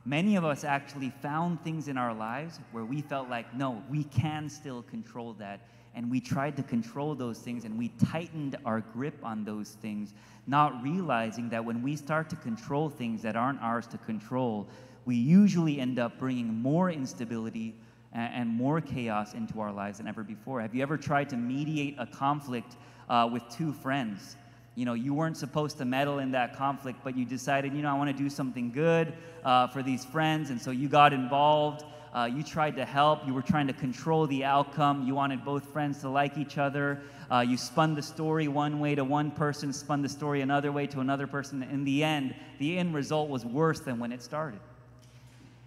Many 0.09 0.37
of 0.37 0.45
us 0.47 0.65
actually 0.65 1.11
found 1.11 1.63
things 1.63 1.87
in 1.87 1.99
our 1.99 2.15
lives 2.15 2.61
where 2.73 2.87
we 2.87 3.03
felt 3.03 3.29
like, 3.29 3.55
no, 3.55 3.85
we 3.91 4.05
can 4.05 4.49
still 4.49 4.81
control 4.81 5.35
that. 5.35 5.61
And 5.95 6.11
we 6.11 6.19
tried 6.19 6.57
to 6.57 6.63
control 6.63 7.15
those 7.15 7.41
things 7.41 7.67
and 7.67 7.77
we 7.77 7.89
tightened 7.89 8.57
our 8.65 8.81
grip 8.81 9.19
on 9.23 9.45
those 9.45 9.73
things, 9.83 10.15
not 10.47 10.83
realizing 10.83 11.51
that 11.51 11.63
when 11.63 11.83
we 11.83 11.95
start 11.95 12.31
to 12.31 12.37
control 12.37 12.89
things 12.89 13.21
that 13.21 13.37
aren't 13.37 13.61
ours 13.61 13.87
to 13.89 13.99
control, 13.99 14.67
we 15.05 15.15
usually 15.15 15.79
end 15.79 15.99
up 15.99 16.19
bringing 16.19 16.55
more 16.55 16.91
instability 16.91 17.75
and 18.15 18.49
more 18.49 18.81
chaos 18.81 19.35
into 19.35 19.61
our 19.61 19.73
lives 19.73 19.99
than 19.99 20.07
ever 20.07 20.23
before. 20.23 20.63
Have 20.63 20.75
you 20.75 20.83
ever 20.83 20.97
tried 20.97 21.29
to 21.29 21.37
mediate 21.37 21.97
a 21.99 22.07
conflict 22.07 22.79
uh, 23.11 23.29
with 23.31 23.43
two 23.51 23.75
friends? 23.75 24.37
You 24.79 24.85
know, 24.85 24.95
you 24.95 25.13
weren't 25.13 25.37
supposed 25.37 25.77
to 25.79 25.85
meddle 25.85 26.21
in 26.21 26.31
that 26.31 26.55
conflict, 26.55 27.01
but 27.03 27.17
you 27.17 27.25
decided, 27.25 27.75
you 27.75 27.83
know, 27.83 27.91
I 27.91 27.95
want 27.95 28.17
to 28.17 28.17
do 28.17 28.31
something 28.31 28.71
good 28.71 29.13
uh, 29.45 29.67
for 29.67 29.83
these 29.83 30.05
friends, 30.05 30.51
and 30.51 30.63
so 30.63 30.71
you 30.71 30.89
got 30.89 31.13
involved. 31.13 31.85
Uh, 32.15 32.27
you 32.33 32.45
tried 32.45 32.77
to 32.77 32.85
help. 32.85 33.27
You 33.27 33.35
were 33.35 33.43
trying 33.43 33.67
to 33.67 33.73
control 33.73 34.29
the 34.29 34.45
outcome. 34.45 35.05
You 35.05 35.17
wanted 35.17 35.45
both 35.45 35.65
friends 35.73 36.01
to 36.03 36.09
like 36.09 36.39
each 36.39 36.59
other. 36.59 37.01
Uh, 37.29 37.41
you 37.41 37.57
spun 37.57 37.97
the 37.97 38.03
story 38.03 38.47
one 38.47 38.79
way 38.79 38.95
to 38.95 39.03
one 39.03 39.33
person, 39.33 39.73
spun 39.73 40.01
the 40.01 40.09
story 40.09 40.43
another 40.43 40.71
way 40.71 40.87
to 40.87 41.01
another 41.01 41.27
person. 41.27 41.61
In 41.65 41.83
the 41.83 42.05
end, 42.05 42.37
the 42.61 42.79
end 42.79 42.95
result 42.95 43.29
was 43.29 43.45
worse 43.45 43.81
than 43.81 43.99
when 43.99 44.13
it 44.13 44.23
started. 44.23 44.61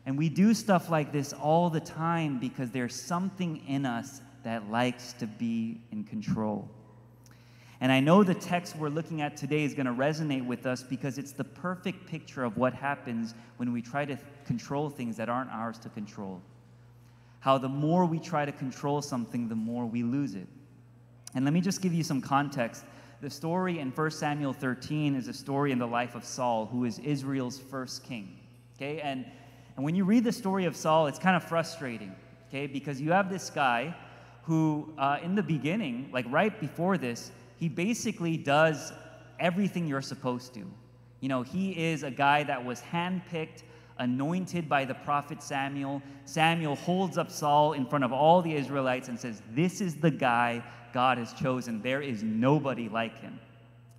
And 0.05 0.17
we 0.17 0.29
do 0.29 0.53
stuff 0.53 0.89
like 0.89 1.11
this 1.11 1.33
all 1.33 1.69
the 1.69 1.81
time 1.81 2.39
because 2.39 2.71
there's 2.71 2.95
something 2.95 3.61
in 3.67 3.85
us 3.85 4.21
that 4.43 4.71
likes 4.71 5.11
to 5.19 5.27
be 5.27 5.81
in 5.91 6.05
control. 6.05 6.69
And 7.81 7.91
I 7.91 7.99
know 7.99 8.23
the 8.23 8.35
text 8.35 8.75
we're 8.75 8.89
looking 8.89 9.21
at 9.21 9.35
today 9.35 9.63
is 9.63 9.73
going 9.73 9.87
to 9.87 9.91
resonate 9.91 10.45
with 10.45 10.67
us 10.67 10.83
because 10.83 11.17
it's 11.17 11.31
the 11.31 11.43
perfect 11.43 12.05
picture 12.05 12.43
of 12.43 12.55
what 12.55 12.75
happens 12.75 13.33
when 13.57 13.73
we 13.73 13.81
try 13.81 14.05
to 14.05 14.17
control 14.45 14.87
things 14.87 15.17
that 15.17 15.29
aren't 15.29 15.49
ours 15.49 15.79
to 15.79 15.89
control. 15.89 16.41
How 17.39 17.57
the 17.57 17.67
more 17.67 18.05
we 18.05 18.19
try 18.19 18.45
to 18.45 18.51
control 18.51 19.01
something, 19.01 19.49
the 19.49 19.55
more 19.55 19.87
we 19.87 20.03
lose 20.03 20.35
it. 20.35 20.47
And 21.33 21.43
let 21.43 21.55
me 21.55 21.61
just 21.61 21.81
give 21.81 21.91
you 21.91 22.03
some 22.03 22.21
context. 22.21 22.85
The 23.19 23.31
story 23.31 23.79
in 23.79 23.89
1 23.89 24.11
Samuel 24.11 24.53
13 24.53 25.15
is 25.15 25.27
a 25.27 25.33
story 25.33 25.71
in 25.71 25.79
the 25.79 25.87
life 25.87 26.13
of 26.13 26.23
Saul, 26.23 26.67
who 26.67 26.85
is 26.85 26.99
Israel's 26.99 27.57
first 27.57 28.03
king. 28.03 28.37
Okay, 28.75 29.01
and, 29.01 29.25
and 29.75 29.83
when 29.83 29.95
you 29.95 30.03
read 30.05 30.23
the 30.23 30.31
story 30.31 30.65
of 30.65 30.75
Saul, 30.75 31.07
it's 31.07 31.19
kind 31.19 31.35
of 31.35 31.43
frustrating, 31.43 32.15
okay, 32.49 32.67
because 32.67 33.01
you 33.01 33.11
have 33.11 33.31
this 33.31 33.49
guy 33.49 33.95
who, 34.43 34.93
uh, 34.99 35.17
in 35.23 35.33
the 35.33 35.43
beginning, 35.43 36.09
like 36.11 36.25
right 36.29 36.59
before 36.59 36.97
this, 36.97 37.31
he 37.61 37.69
basically 37.69 38.37
does 38.37 38.91
everything 39.39 39.87
you're 39.87 40.01
supposed 40.01 40.51
to. 40.55 40.65
You 41.19 41.29
know, 41.29 41.43
he 41.43 41.73
is 41.73 42.01
a 42.01 42.09
guy 42.09 42.41
that 42.41 42.65
was 42.65 42.81
handpicked, 42.81 43.61
anointed 43.99 44.67
by 44.67 44.83
the 44.83 44.95
prophet 44.95 45.43
Samuel. 45.43 46.01
Samuel 46.25 46.75
holds 46.75 47.19
up 47.19 47.29
Saul 47.29 47.73
in 47.73 47.85
front 47.85 48.03
of 48.03 48.11
all 48.11 48.41
the 48.41 48.51
Israelites 48.51 49.09
and 49.09 49.19
says, 49.19 49.43
This 49.51 49.79
is 49.79 49.95
the 49.95 50.09
guy 50.09 50.63
God 50.91 51.19
has 51.19 51.33
chosen. 51.33 51.83
There 51.83 52.01
is 52.01 52.23
nobody 52.23 52.89
like 52.89 53.19
him. 53.19 53.39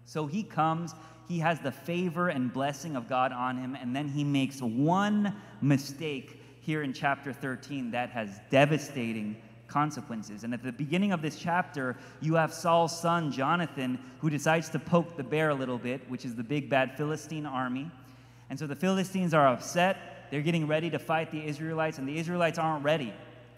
So 0.07 0.27
he 0.27 0.43
comes, 0.43 0.97
he 1.29 1.39
has 1.39 1.61
the 1.61 1.71
favor 1.71 2.31
and 2.31 2.53
blessing 2.53 2.97
of 2.97 3.09
God 3.09 3.31
on 3.31 3.57
him, 3.57 3.77
and 3.77 3.95
then 3.95 4.09
he 4.09 4.25
makes 4.25 4.61
one 4.61 5.37
mistake 5.61 6.43
here 6.63 6.83
in 6.83 6.93
chapter 6.93 7.33
13 7.33 7.93
that 7.93 8.11
has 8.11 8.41
devastating 8.51 9.37
consequences. 9.73 10.45
And 10.45 10.53
at 10.53 10.63
the 10.63 10.73
beginning 10.73 11.13
of 11.13 11.23
this 11.23 11.37
chapter, 11.37 11.97
you 12.21 12.35
have 12.35 12.53
Saul's 12.53 12.99
son, 12.99 13.33
Jonathan, 13.33 13.99
who 14.19 14.29
decides 14.29 14.69
to 14.71 14.79
poke 14.79 15.17
the 15.17 15.25
bear 15.25 15.51
a 15.51 15.55
little 15.55 15.79
bit, 15.79 16.03
which 16.11 16.25
is 16.25 16.35
the 16.35 16.43
big 16.43 16.69
bad 16.69 16.97
Philistine 16.97 17.47
army. 17.47 17.91
And 18.51 18.59
so 18.59 18.67
the 18.67 18.77
Philistines 18.77 19.33
are 19.33 19.49
upset. 19.49 20.29
They're 20.31 20.43
getting 20.43 20.67
ready 20.67 20.91
to 20.91 20.99
fight 20.99 21.31
the 21.31 21.45
Israelites, 21.45 21.99
and 21.99 22.07
the 22.09 22.19
Israelites 22.19 22.59
aren't 22.59 22.85
ready. 22.85 23.13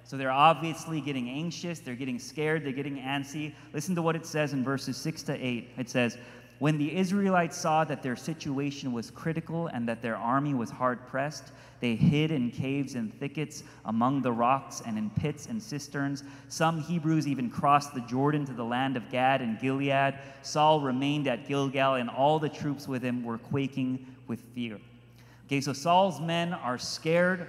So 0.05 0.17
they're 0.17 0.31
obviously 0.31 1.01
getting 1.01 1.31
anxious, 1.31 1.81
they're 1.81 1.95
getting 1.95 2.19
scared, 2.19 2.65
they're 2.65 2.73
getting 2.73 2.99
antsy. 2.99 3.55
Listen 3.73 3.95
to 3.95 4.03
what 4.03 4.15
it 4.15 4.27
says 4.27 4.53
in 4.53 4.63
verses 4.63 4.97
6 4.99 5.23
to 5.25 5.35
8. 5.35 5.71
It 5.79 5.89
says, 5.89 6.19
When 6.61 6.79
the 6.79 6.97
Israelites 6.97 7.57
saw 7.57 7.85
that 7.85 8.03
their 8.03 8.17
situation 8.17 8.93
was 8.93 9.11
critical 9.11 9.67
and 9.69 9.89
that 9.89 10.03
their 10.03 10.17
army 10.17 10.55
was 10.55 10.71
hard 10.71 11.07
pressed, 11.07 11.53
they 11.81 11.97
hid 11.97 12.31
in 12.31 12.51
caves 12.51 12.95
and 12.95 13.13
thickets, 13.19 13.65
among 13.85 14.23
the 14.23 14.33
rocks, 14.33 14.81
and 14.87 14.97
in 14.97 15.11
pits 15.11 15.47
and 15.47 15.63
cisterns. 15.63 16.25
Some 16.49 16.81
Hebrews 16.81 17.27
even 17.27 17.51
crossed 17.51 17.93
the 17.93 18.01
Jordan 18.03 18.47
to 18.47 18.53
the 18.53 18.65
land 18.65 18.97
of 18.97 19.11
Gad 19.11 19.43
and 19.43 19.61
Gilead. 19.61 20.15
Saul 20.43 20.81
remained 20.81 21.27
at 21.29 21.47
Gilgal, 21.47 21.97
and 21.97 22.09
all 22.09 22.39
the 22.39 22.49
troops 22.49 22.89
with 22.89 23.03
him 23.03 23.25
were 23.25 23.39
quaking 23.39 24.07
with 24.29 24.41
fear. 24.55 24.79
Okay, 25.47 25.61
so 25.61 25.73
Saul's 25.73 26.21
men 26.21 26.55
are 26.55 26.79
scared 26.79 27.49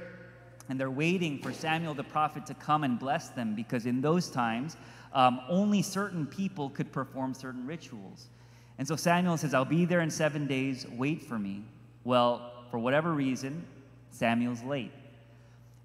and 0.68 0.80
they're 0.80 0.92
waiting 0.92 1.40
for 1.40 1.54
Samuel 1.54 1.94
the 1.94 2.04
prophet 2.04 2.46
to 2.48 2.54
come 2.56 2.84
and 2.84 3.00
bless 3.00 3.30
them 3.30 3.56
because 3.56 3.86
in 3.86 4.02
those 4.02 4.30
times, 4.30 4.76
um, 5.14 5.40
only 5.48 5.82
certain 5.82 6.26
people 6.26 6.70
could 6.70 6.92
perform 6.92 7.34
certain 7.34 7.66
rituals. 7.66 8.28
And 8.77 8.88
so 8.88 8.96
Samuel 8.96 9.38
says, 9.38 9.53
I'll 9.53 9.65
be 9.65 9.86
there 9.86 10.01
in 10.01 10.10
seven 10.10 10.48
days, 10.48 10.86
wait 10.91 11.22
for 11.22 11.39
me. 11.39 11.63
Well, 12.03 12.51
for 12.70 12.77
whatever 12.77 13.13
reason, 13.13 13.65
Samuel's 14.12 14.63
late. 14.63 14.91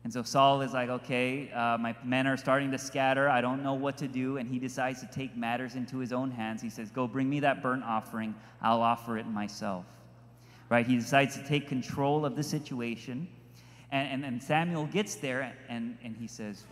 And 0.03 0.13
so 0.13 0.23
Saul 0.23 0.63
is 0.63 0.73
like, 0.73 0.89
okay, 0.89 1.51
uh, 1.53 1.77
my 1.79 1.95
men 2.03 2.27
are 2.27 2.37
starting 2.37 2.71
to 2.71 2.79
scatter. 2.79 3.29
I 3.29 3.41
don't 3.41 3.63
know 3.63 3.75
what 3.75 3.99
to 3.99 4.09
do. 4.09 4.39
And 4.39 4.49
he 4.49 4.59
decides 4.59 5.01
to 5.01 5.07
take 5.07 5.37
matters 5.37 5.75
into 5.75 5.99
his 5.99 6.13
own 6.13 6.31
hands. 6.31 6.63
He 6.63 6.71
says, 6.71 6.91
go 6.91 7.07
bring 7.07 7.29
me 7.29 7.41
that 7.41 7.63
burnt 7.63 7.85
offering. 7.85 8.35
I'll 8.63 8.81
offer 8.81 9.19
it 9.19 9.27
myself. 9.27 9.85
Right? 10.71 10.87
He 10.87 10.97
decides 10.97 11.37
to 11.37 11.47
take 11.47 11.69
control 11.69 12.25
of 12.25 12.35
the 12.35 12.43
situation. 12.43 13.29
And, 13.93 14.09
and, 14.09 14.25
and 14.25 14.43
Samuel 14.43 14.87
gets 14.87 15.17
there 15.17 15.55
and, 15.69 15.99
and 16.03 16.17
he 16.17 16.27
says, 16.27 16.65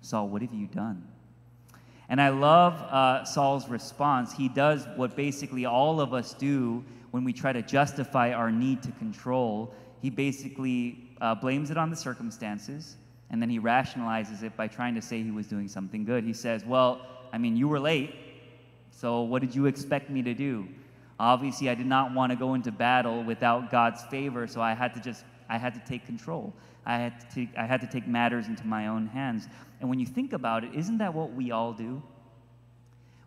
Saul, 0.00 0.28
what 0.28 0.42
have 0.42 0.52
you 0.52 0.66
done? 0.66 1.06
And 2.08 2.20
I 2.20 2.28
love 2.28 2.74
uh, 2.74 3.24
Saul's 3.24 3.68
response. 3.68 4.32
He 4.32 4.48
does 4.48 4.86
what 4.96 5.16
basically 5.16 5.64
all 5.64 6.00
of 6.00 6.14
us 6.14 6.34
do 6.34 6.84
when 7.10 7.24
we 7.24 7.32
try 7.32 7.52
to 7.52 7.62
justify 7.62 8.32
our 8.32 8.50
need 8.50 8.82
to 8.82 8.92
control. 8.92 9.74
He 10.02 10.10
basically 10.10 11.10
uh, 11.20 11.34
blames 11.34 11.70
it 11.70 11.76
on 11.76 11.90
the 11.90 11.96
circumstances 11.96 12.96
and 13.30 13.42
then 13.42 13.50
he 13.50 13.58
rationalizes 13.58 14.42
it 14.42 14.56
by 14.56 14.68
trying 14.68 14.94
to 14.94 15.02
say 15.02 15.22
he 15.22 15.30
was 15.30 15.46
doing 15.46 15.68
something 15.68 16.04
good. 16.04 16.24
He 16.24 16.32
says, 16.32 16.64
Well, 16.64 17.00
I 17.32 17.38
mean, 17.38 17.56
you 17.56 17.68
were 17.68 17.80
late, 17.80 18.14
so 18.90 19.22
what 19.22 19.42
did 19.42 19.54
you 19.54 19.66
expect 19.66 20.10
me 20.10 20.22
to 20.22 20.34
do? 20.34 20.68
Obviously, 21.18 21.68
I 21.70 21.74
did 21.74 21.86
not 21.86 22.14
want 22.14 22.30
to 22.30 22.36
go 22.36 22.54
into 22.54 22.70
battle 22.70 23.24
without 23.24 23.70
God's 23.70 24.02
favor, 24.04 24.46
so 24.46 24.60
I 24.60 24.74
had 24.74 24.94
to 24.94 25.00
just 25.00 25.24
I 25.48 25.58
had 25.58 25.74
to 25.74 25.80
take 25.80 26.06
control. 26.06 26.52
I 26.84 26.98
had 26.98 27.20
to 27.20 27.34
take, 27.34 27.56
I 27.56 27.64
had 27.64 27.80
to 27.80 27.86
take 27.86 28.06
matters 28.06 28.46
into 28.48 28.66
my 28.66 28.88
own 28.88 29.06
hands. 29.06 29.48
And 29.80 29.88
when 29.88 29.98
you 29.98 30.06
think 30.06 30.32
about 30.32 30.64
it, 30.64 30.74
isn't 30.74 30.98
that 30.98 31.12
what 31.14 31.32
we 31.32 31.50
all 31.50 31.72
do? 31.72 32.02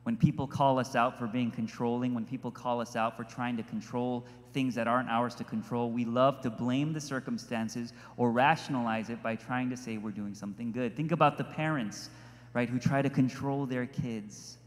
When 0.03 0.15
people 0.15 0.47
call 0.47 0.79
us 0.79 0.95
out 0.95 1.19
for 1.19 1.27
being 1.27 1.51
controlling, 1.51 2.13
when 2.13 2.25
people 2.25 2.51
call 2.51 2.81
us 2.81 2.95
out 2.95 3.17
for 3.17 3.23
trying 3.23 3.57
to 3.57 3.63
control 3.63 4.25
things 4.53 4.73
that 4.75 4.87
aren't 4.87 5.09
ours 5.09 5.35
to 5.35 5.43
control, 5.43 5.91
we 5.91 6.05
love 6.05 6.41
to 6.41 6.49
blame 6.49 6.93
the 6.93 7.01
circumstances 7.01 7.93
or 8.17 8.31
rationalize 8.31 9.09
it 9.09 9.21
by 9.21 9.35
trying 9.35 9.69
to 9.69 9.77
say 9.77 9.97
we're 9.97 10.11
doing 10.11 10.33
something 10.33 10.71
good. 10.71 10.95
Think 10.95 11.11
about 11.11 11.37
the 11.37 11.43
parents, 11.43 12.09
right, 12.53 12.69
who 12.69 12.79
try 12.79 13.01
to 13.01 13.09
control 13.09 13.65
their 13.65 13.85
kids 13.85 14.58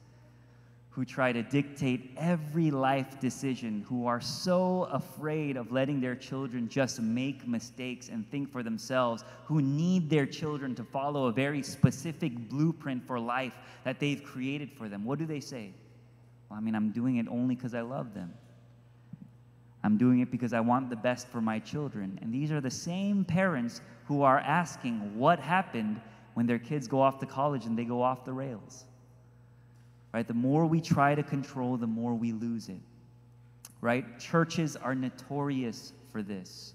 who 0.93 1.07
try 1.07 1.33
to 1.33 1.43
dictate 1.43 2.13
every 2.19 2.71
life 2.71 3.19
decision, 3.19 3.83
who 3.89 4.07
are 4.07 4.21
so 4.21 4.85
afraid 4.93 5.57
of 5.57 5.73
letting 5.73 6.03
their 6.03 6.15
children 6.15 6.69
just 6.69 7.01
make 7.01 7.49
mistakes 7.49 8.11
and 8.11 8.31
think 8.31 8.53
for 8.53 8.63
themselves, 8.63 9.25
who 9.47 9.63
need 9.63 10.11
their 10.11 10.27
children 10.27 10.75
to 10.75 10.85
follow 10.85 11.27
a 11.27 11.33
very 11.33 11.63
specific 11.63 12.37
blueprint 12.51 13.03
for 13.07 13.19
life 13.19 13.55
that 13.85 13.99
they've 13.99 14.23
created 14.23 14.71
for 14.71 14.87
them. 14.87 15.03
What 15.03 15.19
do 15.19 15.25
they 15.25 15.41
say? 15.41 15.73
Well, 16.51 16.59
I 16.59 16.63
mean, 16.63 16.75
I'm 16.75 16.91
doing 16.91 17.17
it 17.17 17.27
only 17.27 17.55
because 17.55 17.73
I 17.75 17.81
love 17.81 18.13
them. 18.13 18.35
I'm 19.83 19.97
doing 19.97 20.21
it 20.21 20.31
because 20.31 20.53
I 20.53 20.61
want 20.61 20.91
the 20.91 20.97
best 20.97 21.27
for 21.27 21.41
my 21.41 21.59
children. 21.59 22.19
And 22.21 22.33
these 22.33 22.53
are 22.53 22.61
the 22.61 22.71
same 22.71 23.25
parents 23.25 23.81
who 24.05 24.21
are 24.21 24.41
asking 24.41 25.19
what 25.19 25.41
happened 25.41 26.03
when 26.35 26.47
their 26.47 26.59
kids 26.59 26.87
go 26.87 27.01
off 27.01 27.19
to 27.21 27.27
college 27.27 27.65
and 27.65 27.79
they 27.79 27.85
go 27.85 28.03
off 28.03 28.27
the 28.27 28.33
rails 28.33 28.85
right? 30.13 30.27
The 30.27 30.35
more 30.35 30.67
we 30.67 30.81
try 30.81 31.15
to 31.15 31.23
control, 31.23 31.77
the 31.77 31.87
more 31.87 32.15
we 32.15 32.33
lose 32.33 32.69
it, 32.69 32.81
right? 33.81 34.19
Churches 34.19 34.77
are 34.77 34.95
notorious 34.95 35.93
for 36.13 36.23
this, 36.23 36.75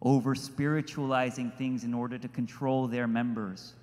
over 0.00 0.34
spiritualizing 0.34 1.52
things 1.52 1.84
in 1.84 1.94
order 1.94 2.18
to 2.18 2.28
control 2.28 2.88
their 2.88 3.06
members, 3.06 3.74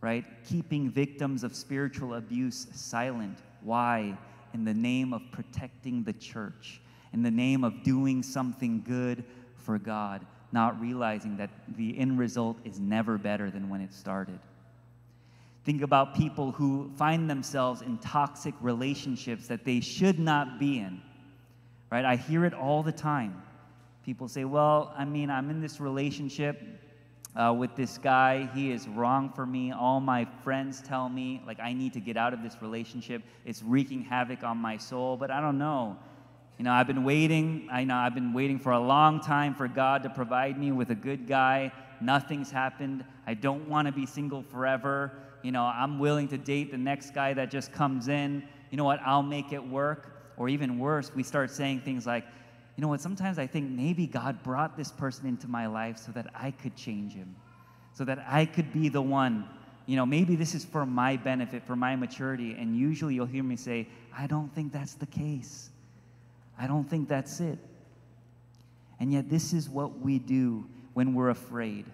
right? 0.00 0.24
Keeping 0.48 0.88
victims 0.88 1.42
of 1.42 1.54
spiritual 1.54 2.14
abuse 2.14 2.68
silent. 2.72 3.38
Why? 3.62 4.16
In 4.52 4.64
the 4.64 4.74
name 4.74 5.12
of 5.12 5.22
protecting 5.32 6.04
the 6.04 6.12
church, 6.12 6.80
in 7.12 7.22
the 7.22 7.30
name 7.30 7.64
of 7.64 7.82
doing 7.82 8.22
something 8.22 8.82
good 8.86 9.24
for 9.56 9.78
God, 9.78 10.24
not 10.52 10.80
realizing 10.80 11.36
that 11.38 11.50
the 11.76 11.98
end 11.98 12.18
result 12.18 12.58
is 12.64 12.78
never 12.78 13.18
better 13.18 13.50
than 13.50 13.68
when 13.68 13.80
it 13.80 13.92
started. 13.92 14.38
Think 15.64 15.80
about 15.80 16.14
people 16.14 16.52
who 16.52 16.90
find 16.96 17.28
themselves 17.28 17.80
in 17.80 17.96
toxic 17.98 18.54
relationships 18.60 19.46
that 19.48 19.64
they 19.64 19.80
should 19.80 20.18
not 20.18 20.58
be 20.58 20.78
in. 20.78 21.00
Right? 21.90 22.04
I 22.04 22.16
hear 22.16 22.44
it 22.44 22.52
all 22.52 22.82
the 22.82 22.92
time. 22.92 23.42
People 24.04 24.28
say, 24.28 24.44
Well, 24.44 24.92
I 24.96 25.06
mean, 25.06 25.30
I'm 25.30 25.48
in 25.48 25.62
this 25.62 25.80
relationship 25.80 26.60
uh, 27.34 27.54
with 27.56 27.74
this 27.76 27.96
guy. 27.96 28.50
He 28.54 28.72
is 28.72 28.86
wrong 28.88 29.32
for 29.34 29.46
me. 29.46 29.72
All 29.72 30.00
my 30.00 30.26
friends 30.42 30.82
tell 30.82 31.08
me, 31.08 31.42
like, 31.46 31.60
I 31.60 31.72
need 31.72 31.94
to 31.94 32.00
get 32.00 32.18
out 32.18 32.34
of 32.34 32.42
this 32.42 32.60
relationship. 32.60 33.22
It's 33.46 33.62
wreaking 33.62 34.02
havoc 34.02 34.44
on 34.44 34.58
my 34.58 34.76
soul, 34.76 35.16
but 35.16 35.30
I 35.30 35.40
don't 35.40 35.56
know. 35.56 35.96
You 36.58 36.64
know, 36.64 36.72
I've 36.72 36.86
been 36.86 37.04
waiting. 37.04 37.68
I 37.72 37.84
know 37.84 37.96
I've 37.96 38.14
been 38.14 38.34
waiting 38.34 38.58
for 38.58 38.72
a 38.72 38.78
long 38.78 39.20
time 39.20 39.54
for 39.54 39.66
God 39.66 40.02
to 40.02 40.10
provide 40.10 40.58
me 40.58 40.72
with 40.72 40.90
a 40.90 40.94
good 40.94 41.26
guy. 41.26 41.72
Nothing's 42.02 42.50
happened. 42.50 43.04
I 43.26 43.32
don't 43.32 43.66
want 43.66 43.86
to 43.86 43.92
be 43.92 44.04
single 44.04 44.42
forever 44.42 45.12
you 45.44 45.52
know, 45.52 45.62
I'm 45.62 45.98
willing 45.98 46.26
to 46.28 46.38
date 46.38 46.70
the 46.70 46.78
next 46.78 47.14
guy 47.14 47.34
that 47.34 47.50
just 47.50 47.72
comes 47.72 48.08
in. 48.08 48.42
You 48.70 48.76
know 48.76 48.84
what? 48.84 49.00
I'll 49.04 49.22
make 49.22 49.52
it 49.52 49.64
work. 49.64 50.10
Or 50.36 50.48
even 50.48 50.80
worse, 50.80 51.14
we 51.14 51.22
start 51.22 51.52
saying 51.52 51.82
things 51.82 52.06
like, 52.06 52.24
you 52.76 52.82
know 52.82 52.88
what? 52.88 53.00
Sometimes 53.00 53.38
I 53.38 53.46
think 53.46 53.70
maybe 53.70 54.08
God 54.08 54.42
brought 54.42 54.76
this 54.76 54.90
person 54.90 55.28
into 55.28 55.46
my 55.46 55.68
life 55.68 55.96
so 55.98 56.10
that 56.10 56.26
I 56.34 56.50
could 56.50 56.74
change 56.74 57.12
him, 57.12 57.36
so 57.92 58.04
that 58.04 58.24
I 58.28 58.44
could 58.44 58.72
be 58.72 58.88
the 58.88 59.00
one 59.00 59.48
you 59.86 59.96
know, 59.96 60.06
maybe 60.06 60.34
this 60.34 60.54
is 60.54 60.64
for 60.64 60.86
my 60.86 61.16
benefit, 61.16 61.62
for 61.66 61.76
my 61.76 61.94
maturity. 61.96 62.56
And 62.58 62.76
usually 62.76 63.14
you'll 63.14 63.26
hear 63.26 63.44
me 63.44 63.56
say, 63.56 63.86
I 64.16 64.26
don't 64.26 64.52
think 64.54 64.72
that's 64.72 64.94
the 64.94 65.06
case. 65.06 65.70
I 66.58 66.66
don't 66.66 66.84
think 66.84 67.08
that's 67.08 67.40
it. 67.40 67.58
And 69.00 69.12
yet, 69.12 69.28
this 69.28 69.52
is 69.52 69.68
what 69.68 69.98
we 69.98 70.18
do 70.18 70.64
when 70.94 71.14
we're 71.14 71.30
afraid. 71.30 71.84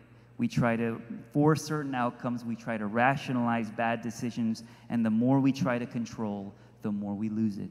We 0.40 0.48
try 0.48 0.74
to 0.76 1.02
force 1.34 1.62
certain 1.62 1.94
outcomes, 1.94 2.46
we 2.46 2.56
try 2.56 2.78
to 2.78 2.86
rationalize 2.86 3.70
bad 3.70 4.00
decisions, 4.00 4.64
and 4.88 5.04
the 5.04 5.10
more 5.10 5.38
we 5.38 5.52
try 5.52 5.78
to 5.78 5.84
control, 5.84 6.54
the 6.80 6.90
more 6.90 7.12
we 7.12 7.28
lose 7.28 7.58
it. 7.58 7.68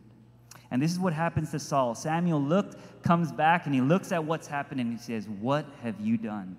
And 0.69 0.79
this 0.79 0.91
is 0.91 0.99
what 0.99 1.11
happens 1.11 1.49
to 1.49 1.57
Saul. 1.57 1.95
Samuel 1.95 2.39
looked, 2.39 2.77
comes 3.01 3.31
back, 3.31 3.65
and 3.65 3.73
he 3.73 3.81
looks 3.81 4.11
at 4.11 4.23
what's 4.23 4.45
happened 4.45 4.79
and 4.81 4.91
he 4.91 4.99
says, 4.99 5.27
What 5.27 5.65
have 5.81 5.99
you 5.99 6.15
done? 6.15 6.57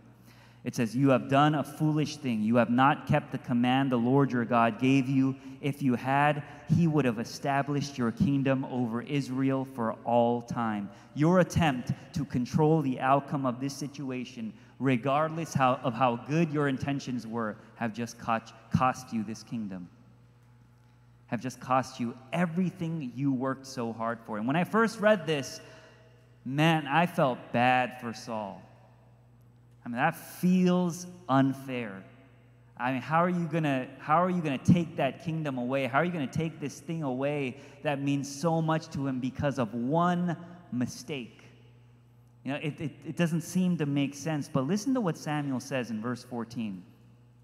It 0.65 0.75
says, 0.75 0.97
You 0.97 1.11
have 1.11 1.29
done 1.29 1.55
a 1.55 1.63
foolish 1.63 2.17
thing. 2.17 2.43
You 2.43 2.57
have 2.57 2.71
not 2.71 3.07
kept 3.07 3.31
the 3.31 3.39
command 3.39 3.93
the 3.93 3.97
Lord 3.97 4.33
your 4.33 4.45
God 4.45 4.81
gave 4.81 5.09
you. 5.09 5.37
If 5.61 5.81
you 5.81 5.95
had, 5.95 6.43
he 6.75 6.89
would 6.89 7.05
have 7.05 7.21
established 7.21 7.97
your 7.97 8.11
kingdom 8.11 8.65
over 8.65 9.03
Israel 9.03 9.65
for 9.65 9.93
all 10.05 10.43
time. 10.43 10.91
Your 11.15 11.39
attempt 11.39 11.93
to 12.15 12.25
control 12.25 12.83
the 12.83 12.99
outcome 12.99 13.47
of 13.47 13.61
this 13.61 13.75
situation, 13.75 14.53
regardless 14.81 15.53
how, 15.53 15.79
of 15.85 15.93
how 15.93 16.17
good 16.17 16.51
your 16.53 16.67
intentions 16.67 17.27
were, 17.27 17.57
have 17.77 17.93
just 17.93 18.19
cost, 18.19 18.55
cost 18.75 19.13
you 19.13 19.23
this 19.23 19.43
kingdom. 19.43 19.89
Have 21.27 21.41
just 21.41 21.61
cost 21.61 22.01
you 22.01 22.17
everything 22.33 23.13
you 23.15 23.33
worked 23.33 23.67
so 23.67 23.93
hard 23.93 24.19
for. 24.27 24.39
And 24.39 24.47
when 24.47 24.57
I 24.57 24.65
first 24.65 24.99
read 24.99 25.27
this, 25.27 25.61
man, 26.45 26.89
I 26.89 27.07
felt 27.07 27.39
bad 27.53 28.01
for 28.01 28.13
Saul. 28.15 28.61
I 29.85 29.89
mean, 29.89 29.99
that 29.99 30.17
feels 30.17 31.07
unfair. 31.29 32.03
I 32.77 32.93
mean, 32.93 33.03
how 33.03 33.23
are 33.23 33.29
you 33.29 33.47
gonna 33.47 33.87
how 33.99 34.23
are 34.23 34.31
you 34.31 34.41
gonna 34.41 34.57
take 34.57 34.97
that 34.97 35.23
kingdom 35.23 35.59
away? 35.59 35.85
How 35.85 35.99
are 35.99 36.05
you 36.05 36.11
gonna 36.11 36.27
take 36.27 36.61
this 36.61 36.81
thing 36.81 37.03
away 37.03 37.59
that 37.83 38.01
means 38.01 38.35
so 38.35 38.63
much 38.63 38.89
to 38.91 39.07
him 39.07 39.21
because 39.21 39.59
of 39.59 39.75
one 39.75 40.37
mistake? 40.73 41.40
You 42.45 42.53
know, 42.53 42.59
it, 42.63 42.81
it, 42.81 42.91
it 43.07 43.17
doesn't 43.17 43.43
seem 43.43 43.77
to 43.79 43.87
make 43.87 44.15
sense. 44.15 44.49
But 44.49 44.67
listen 44.67 44.95
to 44.95 45.01
what 45.01 45.19
Samuel 45.19 45.61
says 45.61 45.91
in 45.91 46.01
verse 46.01 46.25
14. 46.25 46.83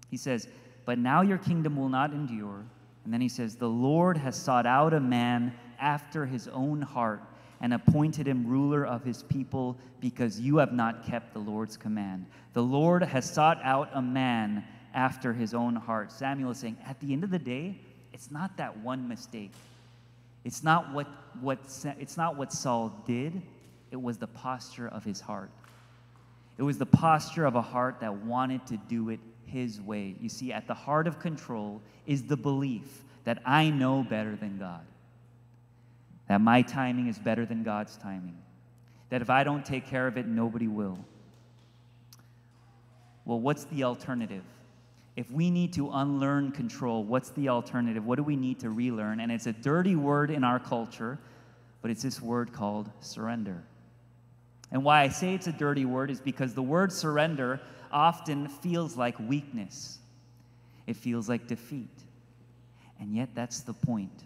He 0.09 0.17
says, 0.17 0.47
But 0.85 0.97
now 0.97 1.21
your 1.21 1.37
kingdom 1.37 1.75
will 1.75 1.89
not 1.89 2.11
endure. 2.11 2.63
And 3.03 3.13
then 3.13 3.21
he 3.21 3.29
says, 3.29 3.55
The 3.55 3.69
Lord 3.69 4.17
has 4.17 4.35
sought 4.35 4.65
out 4.65 4.93
a 4.93 4.99
man 4.99 5.53
after 5.79 6.25
his 6.25 6.47
own 6.47 6.81
heart 6.81 7.21
and 7.61 7.73
appointed 7.73 8.27
him 8.27 8.47
ruler 8.47 8.85
of 8.85 9.03
his 9.03 9.23
people 9.23 9.77
because 9.99 10.39
you 10.39 10.57
have 10.57 10.73
not 10.73 11.05
kept 11.05 11.33
the 11.33 11.39
Lord's 11.39 11.77
command. 11.77 12.25
The 12.53 12.63
Lord 12.63 13.03
has 13.03 13.29
sought 13.29 13.59
out 13.63 13.89
a 13.93 14.01
man 14.01 14.63
after 14.93 15.33
his 15.33 15.53
own 15.53 15.75
heart. 15.75 16.11
Samuel 16.11 16.51
is 16.51 16.59
saying, 16.59 16.77
at 16.85 16.99
the 16.99 17.13
end 17.13 17.23
of 17.23 17.29
the 17.29 17.39
day, 17.39 17.79
it's 18.13 18.31
not 18.31 18.57
that 18.57 18.77
one 18.79 19.07
mistake. 19.07 19.51
It's 20.43 20.63
not 20.63 20.93
what, 20.93 21.07
what, 21.41 21.59
it's 21.99 22.17
not 22.17 22.35
what 22.35 22.51
Saul 22.51 23.03
did, 23.05 23.41
it 23.91 24.01
was 24.01 24.17
the 24.17 24.27
posture 24.27 24.87
of 24.87 25.03
his 25.03 25.19
heart. 25.19 25.49
It 26.57 26.63
was 26.63 26.77
the 26.77 26.85
posture 26.85 27.45
of 27.45 27.55
a 27.55 27.61
heart 27.61 27.99
that 28.01 28.13
wanted 28.13 28.65
to 28.67 28.77
do 28.77 29.09
it 29.09 29.19
his 29.45 29.79
way. 29.79 30.15
You 30.19 30.29
see, 30.29 30.51
at 30.51 30.67
the 30.67 30.73
heart 30.73 31.07
of 31.07 31.19
control 31.19 31.81
is 32.05 32.23
the 32.23 32.37
belief 32.37 33.03
that 33.25 33.41
I 33.45 33.69
know 33.69 34.03
better 34.03 34.35
than 34.35 34.57
God 34.57 34.81
that 36.27 36.41
my 36.41 36.61
timing 36.61 37.07
is 37.07 37.17
better 37.17 37.45
than 37.45 37.63
God's 37.63 37.97
timing, 37.97 38.37
that 39.09 39.21
if 39.21 39.29
I 39.29 39.43
don't 39.43 39.65
take 39.65 39.87
care 39.87 40.07
of 40.07 40.17
it, 40.17 40.27
nobody 40.27 40.67
will. 40.67 40.97
Well, 43.25 43.39
what's 43.39 43.63
the 43.65 43.83
alternative? 43.83 44.43
If 45.15 45.31
we 45.31 45.49
need 45.49 45.73
to 45.73 45.89
unlearn 45.91 46.51
control, 46.51 47.03
what's 47.03 47.29
the 47.29 47.49
alternative? 47.49 48.05
What 48.05 48.17
do 48.17 48.23
we 48.23 48.35
need 48.35 48.59
to 48.59 48.69
relearn? 48.69 49.19
And 49.19 49.31
it's 49.31 49.47
a 49.47 49.53
dirty 49.53 49.95
word 49.95 50.29
in 50.29 50.43
our 50.43 50.59
culture, 50.59 51.17
but 51.81 51.89
it's 51.89 52.03
this 52.03 52.21
word 52.21 52.53
called 52.53 52.89
surrender. 52.99 53.63
And 54.71 54.83
why 54.83 55.01
I 55.01 55.09
say 55.09 55.33
it's 55.33 55.47
a 55.47 55.51
dirty 55.51 55.85
word 55.85 56.11
is 56.11 56.19
because 56.19 56.53
the 56.53 56.63
word 56.63 56.91
surrender 56.91 57.61
often 57.91 58.47
feels 58.47 58.97
like 58.97 59.17
weakness, 59.19 59.99
it 60.85 60.95
feels 60.95 61.29
like 61.29 61.47
defeat. 61.47 61.89
And 62.99 63.15
yet, 63.15 63.29
that's 63.35 63.61
the 63.61 63.73
point. 63.73 64.23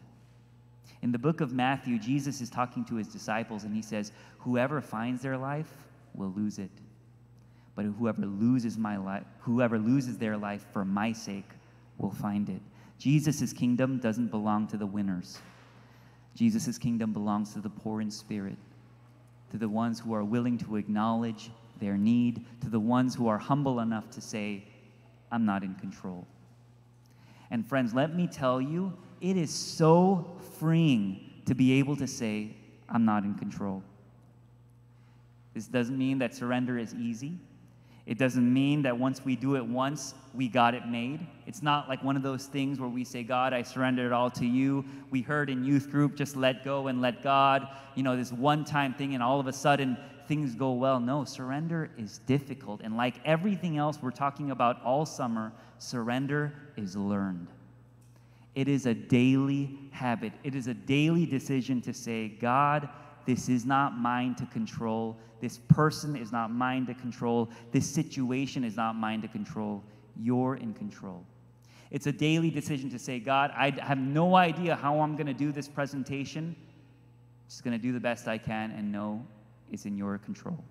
In 1.02 1.12
the 1.12 1.20
book 1.20 1.42
of 1.42 1.52
Matthew, 1.52 2.00
Jesus 2.00 2.42
is 2.42 2.50
talking 2.50 2.86
to 2.86 2.96
his 2.96 3.08
disciples 3.08 3.64
and 3.64 3.76
he 3.76 3.82
says, 3.82 4.12
Whoever 4.40 4.82
finds 4.82 5.22
their 5.22 5.38
life 5.38 5.72
will 6.14 6.32
lose 6.36 6.58
it. 6.60 6.72
But 7.76 7.86
whoever 7.86 8.26
loses 8.26 8.78
my 8.78 8.98
life, 8.98 9.24
whoever 9.40 9.80
loses 9.80 10.18
their 10.18 10.38
life 10.38 10.66
for 10.72 10.86
my 10.86 11.12
sake 11.12 11.50
will 11.98 12.12
find 12.12 12.50
it. 12.50 12.62
Jesus' 12.98 13.52
kingdom 13.54 13.98
doesn't 14.00 14.28
belong 14.28 14.68
to 14.68 14.78
the 14.78 14.86
winners. 14.86 15.40
Jesus' 16.36 16.78
kingdom 16.78 17.14
belongs 17.14 17.54
to 17.54 17.60
the 17.60 17.70
poor 17.70 18.02
in 18.02 18.12
spirit, 18.12 18.58
to 19.52 19.58
the 19.58 19.70
ones 19.70 20.00
who 20.00 20.14
are 20.14 20.24
willing 20.24 20.58
to 20.58 20.78
acknowledge 20.78 21.52
their 21.80 21.98
need, 21.98 22.46
to 22.62 22.70
the 22.70 22.80
ones 22.80 23.16
who 23.16 23.28
are 23.28 23.38
humble 23.38 23.80
enough 23.80 24.10
to 24.12 24.22
say, 24.22 24.64
I'm 25.32 25.46
not 25.46 25.64
in 25.64 25.76
control. 25.76 26.26
And 27.50 27.66
friends, 27.66 27.94
let 27.94 28.16
me 28.16 28.28
tell 28.28 28.62
you, 28.62 28.94
it 29.20 29.38
is 29.38 29.54
so 29.54 30.38
freeing 30.58 31.20
to 31.46 31.54
be 31.54 31.74
able 31.74 31.96
to 31.98 32.08
say, 32.08 32.56
I'm 32.88 33.06
not 33.06 33.24
in 33.24 33.36
control. 33.36 33.84
This 35.54 35.68
doesn't 35.68 35.98
mean 35.98 36.20
that 36.20 36.34
surrender 36.34 36.78
is 36.78 36.94
easy. 36.94 37.38
It 38.12 38.18
doesn't 38.18 38.54
mean 38.54 38.82
that 38.82 38.98
once 38.98 39.24
we 39.24 39.38
do 39.38 39.56
it 39.56 39.66
once, 39.66 40.16
we 40.34 40.50
got 40.50 40.74
it 40.74 40.86
made. 40.86 41.26
It's 41.48 41.64
not 41.64 41.88
like 41.88 42.04
one 42.04 42.18
of 42.18 42.24
those 42.24 42.46
things 42.46 42.78
where 42.78 42.90
we 42.90 43.06
say, 43.06 43.24
God, 43.24 43.54
I 43.54 43.62
surrender 43.62 44.06
it 44.06 44.12
all 44.12 44.30
to 44.32 44.46
you. 44.46 44.84
We 45.12 45.22
heard 45.22 45.50
in 45.50 45.64
youth 45.64 45.90
group, 45.90 46.18
just 46.18 46.36
let 46.36 46.66
go 46.66 46.88
and 46.88 47.00
let 47.00 47.24
God, 47.24 47.70
you 47.96 48.04
know, 48.04 48.18
this 48.18 48.34
one 48.34 48.66
time 48.66 48.94
thing, 48.94 49.14
and 49.14 49.24
all 49.24 49.40
of 49.40 49.48
a 49.48 49.54
sudden 49.54 49.96
things 50.28 50.56
go 50.56 50.74
well. 50.74 51.00
No, 51.00 51.24
surrender 51.24 51.90
is 51.98 52.18
difficult. 52.28 52.82
And 52.84 52.98
like 52.98 53.16
everything 53.24 53.78
else 53.78 53.98
we're 54.02 54.12
talking 54.12 54.52
about 54.52 54.84
all 54.84 55.06
summer, 55.06 55.54
surrender 55.78 56.52
is 56.76 56.98
learned. 56.98 57.48
It 58.56 58.68
is 58.68 58.88
a 58.88 58.94
daily 58.94 59.80
habit. 59.92 60.34
It 60.44 60.54
is 60.54 60.68
a 60.68 60.74
daily 60.74 61.26
decision 61.26 61.80
to 61.84 61.94
say, 61.94 62.28
God, 62.28 62.90
this 63.26 63.50
is 63.50 63.66
not 63.66 63.98
mine 63.98 64.36
to 64.36 64.46
control. 64.48 65.18
This 65.40 65.60
person 65.68 66.16
is 66.16 66.32
not 66.32 66.52
mine 66.52 66.86
to 66.88 66.94
control. 66.94 67.50
This 67.72 67.90
situation 67.90 68.64
is 68.64 68.76
not 68.76 68.96
mine 68.96 69.22
to 69.22 69.28
control. 69.28 69.84
You're 70.16 70.56
in 70.56 70.74
control. 70.74 71.26
It's 71.90 72.08
a 72.08 72.12
daily 72.12 72.50
decision 72.50 72.90
to 72.92 73.00
say, 73.00 73.20
God, 73.20 73.52
I 73.56 73.72
have 73.82 73.98
no 73.98 74.36
idea 74.36 74.76
how 74.76 75.02
I'm 75.02 75.16
going 75.16 75.28
to 75.28 75.34
do 75.34 75.52
this 75.52 75.68
presentation. 75.68 76.56
I'm 76.58 77.50
just 77.50 77.64
going 77.64 77.78
to 77.78 77.82
do 77.82 77.92
the 77.92 78.00
best 78.00 78.28
I 78.28 78.38
can 78.38 78.72
and 78.72 78.92
know 78.92 79.26
it's 79.72 79.86
in 79.86 79.98
your 79.98 80.18
control. 80.18 80.64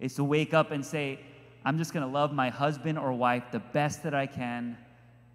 It's 0.00 0.14
to 0.14 0.24
wake 0.24 0.54
up 0.54 0.70
and 0.70 0.84
say, 0.84 1.20
I'm 1.64 1.76
just 1.76 1.92
going 1.92 2.06
to 2.06 2.12
love 2.12 2.32
my 2.32 2.50
husband 2.50 2.98
or 2.98 3.12
wife 3.12 3.44
the 3.50 3.58
best 3.58 4.04
that 4.04 4.14
I 4.14 4.26
can 4.26 4.76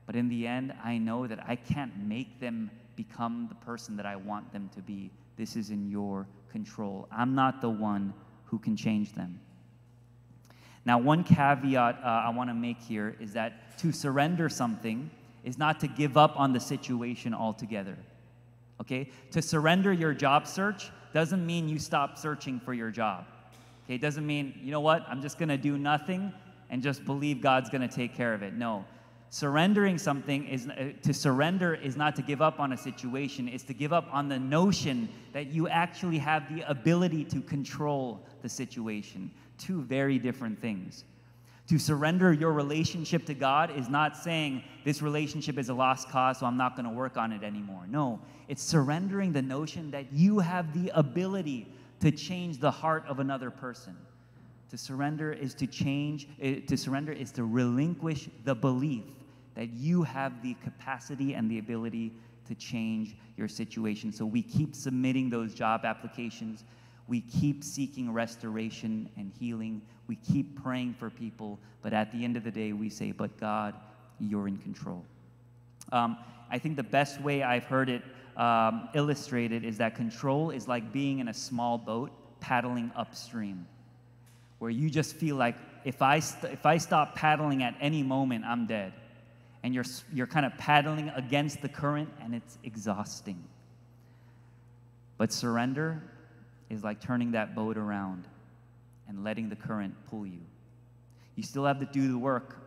but 0.06 0.16
in 0.16 0.30
the 0.30 0.48
end, 0.48 0.74
I 0.84 0.98
know 0.98 1.28
that 1.28 1.40
I 1.48 1.56
can't 1.56 1.96
make 1.98 2.40
them 2.40 2.70
become 2.96 3.48
the 3.50 3.56
person 3.56 3.96
that 3.98 4.06
I 4.06 4.16
want 4.16 4.52
them 4.52 4.70
to 4.76 4.82
be. 4.82 5.12
This 5.38 5.56
is 5.56 5.70
in 5.70 5.90
your 5.90 6.28
control. 6.52 7.08
I'm 7.12 7.36
not 7.36 7.62
the 7.62 7.70
one 7.70 8.14
who 8.46 8.60
can 8.60 8.76
change 8.76 9.14
them. 9.14 9.40
Now, 10.86 11.00
one 11.00 11.24
caveat 11.24 12.00
uh, 12.04 12.08
I 12.08 12.30
want 12.30 12.50
to 12.50 12.54
make 12.54 12.80
here 12.80 13.16
is 13.20 13.34
that 13.34 13.78
to 13.80 13.92
surrender 13.92 14.50
something 14.50 15.10
is 15.44 15.58
not 15.58 15.80
to 15.80 15.88
give 15.88 16.18
up 16.18 16.40
on 16.40 16.54
the 16.54 16.60
situation 16.60 17.34
altogether. 17.34 17.98
Okay? 18.82 19.10
To 19.32 19.42
surrender 19.42 19.94
your 19.94 20.14
job 20.14 20.46
search 20.46 20.92
doesn't 21.14 21.46
mean 21.46 21.70
you 21.70 21.80
stop 21.80 22.18
searching 22.18 22.60
for 22.60 22.74
your 22.74 22.92
job. 22.92 23.26
Okay? 23.86 23.96
It 23.96 24.02
doesn't 24.02 24.26
mean, 24.26 24.60
you 24.62 24.72
know 24.72 24.82
what, 24.82 25.06
I'm 25.08 25.22
just 25.22 25.38
going 25.38 25.50
to 25.50 25.58
do 25.58 25.78
nothing 25.78 26.34
and 26.70 26.82
just 26.82 27.06
believe 27.06 27.42
God's 27.42 27.70
going 27.70 27.88
to 27.88 27.94
take 27.94 28.16
care 28.16 28.34
of 28.34 28.44
it. 28.44 28.54
No. 28.54 28.86
Surrendering 29.34 29.98
something 29.98 30.46
is 30.46 30.68
uh, 30.68 30.92
to 31.02 31.12
surrender 31.12 31.74
is 31.74 31.98
not 31.98 32.16
to 32.16 32.22
give 32.22 32.40
up 32.40 32.60
on 32.60 32.74
a 32.74 32.78
situation, 32.78 33.48
it's 33.48 33.64
to 33.64 33.74
give 33.74 33.92
up 33.92 34.08
on 34.12 34.30
the 34.30 34.38
notion 34.38 35.10
that 35.32 35.48
you 35.48 35.68
actually 35.68 36.20
have 36.20 36.56
the 36.56 36.62
ability 36.70 37.26
to 37.26 37.42
control 37.42 38.24
the 38.44 38.48
situation. 38.48 39.32
Two 39.58 39.82
very 39.82 40.20
different 40.20 40.62
things. 40.62 41.06
To 41.70 41.80
surrender 41.80 42.32
your 42.32 42.52
relationship 42.54 43.26
to 43.26 43.34
God 43.34 43.76
is 43.76 43.90
not 43.90 44.16
saying 44.16 44.64
this 44.86 45.02
relationship 45.02 45.58
is 45.58 45.70
a 45.70 45.74
lost 45.74 46.10
cause, 46.10 46.38
so 46.38 46.46
I'm 46.46 46.56
not 46.56 46.76
going 46.76 46.86
to 46.86 46.94
work 46.94 47.18
on 47.18 47.32
it 47.32 47.42
anymore. 47.42 47.88
No, 47.90 48.20
it's 48.48 48.62
surrendering 48.62 49.34
the 49.34 49.42
notion 49.42 49.90
that 49.90 50.14
you 50.14 50.38
have 50.38 50.80
the 50.80 50.92
ability 50.94 51.74
to 52.02 52.12
change 52.12 52.60
the 52.60 52.70
heart 52.70 53.04
of 53.08 53.18
another 53.18 53.50
person. 53.50 53.98
To 54.70 54.78
surrender 54.78 55.34
is 55.34 55.56
to 55.56 55.66
change, 55.66 56.28
eh, 56.40 56.60
to 56.68 56.78
surrender 56.78 57.12
is 57.12 57.32
to 57.32 57.46
relinquish 57.46 58.30
the 58.44 58.54
belief 58.54 59.06
that 59.56 59.70
you 59.72 60.04
have 60.04 60.42
the 60.42 60.56
capacity 60.56 61.34
and 61.34 61.50
the 61.50 61.60
ability 61.60 62.14
to 62.48 62.56
change 62.56 63.16
your 63.38 63.48
situation. 63.48 64.12
So 64.12 64.26
we 64.26 64.42
keep 64.42 64.76
submitting 64.76 65.30
those 65.30 65.54
job 65.54 65.86
applications. 65.86 66.64
We 67.08 67.22
keep 67.22 67.64
seeking 67.64 68.12
restoration 68.12 69.10
and 69.18 69.32
healing. 69.40 69.82
We 70.08 70.16
keep 70.18 70.62
praying 70.62 70.96
for 70.96 71.10
people. 71.10 71.60
But 71.82 71.94
at 71.94 72.12
the 72.12 72.24
end 72.24 72.38
of 72.38 72.44
the 72.44 72.52
day, 72.52 72.74
we 72.74 72.90
say, 72.90 73.12
But 73.12 73.38
God, 73.40 73.76
you're 74.20 74.48
in 74.48 74.58
control. 74.58 75.04
Um, 75.92 76.18
I 76.50 76.60
think 76.60 76.76
the 76.76 76.84
best 76.84 77.22
way 77.22 77.44
I've 77.44 77.66
heard 77.66 77.90
it 77.90 78.04
um, 78.38 78.90
illustrated 78.94 79.64
is 79.64 79.78
that 79.78 79.96
control 79.96 80.50
is 80.50 80.68
like 80.68 80.92
being 80.92 81.20
in 81.20 81.28
a 81.28 81.34
small 81.34 81.78
boat 81.78 82.12
paddling 82.40 82.92
upstream, 82.96 83.68
where 84.60 84.72
you 84.72 84.90
just 84.90 85.16
feel 85.16 85.36
like 85.36 85.56
if 85.86 86.02
I, 86.02 86.18
if 86.18 86.66
I 86.66 86.78
stop 86.78 87.16
paddling 87.16 87.64
at 87.64 87.76
any 87.80 88.04
moment, 88.04 88.46
I'm 88.46 88.66
dead. 88.66 88.94
And 89.64 89.74
you're, 89.74 89.86
you're 90.14 90.28
kind 90.28 90.46
of 90.46 90.58
paddling 90.58 91.10
against 91.10 91.62
the 91.62 91.70
current, 91.70 92.10
and 92.22 92.36
it's 92.36 92.58
exhausting. 92.64 93.44
But 95.18 95.32
surrender 95.32 96.04
is 96.70 96.84
like 96.84 97.00
turning 97.00 97.32
that 97.32 97.56
boat 97.56 97.78
around 97.78 98.28
and 99.08 99.24
letting 99.24 99.50
the 99.50 99.56
current 99.56 99.96
pull 100.10 100.26
you. 100.26 100.40
You 101.36 101.44
still 101.44 101.66
have 101.66 101.80
to 101.80 101.86
do 101.86 102.12
the 102.12 102.18
work 102.18 102.58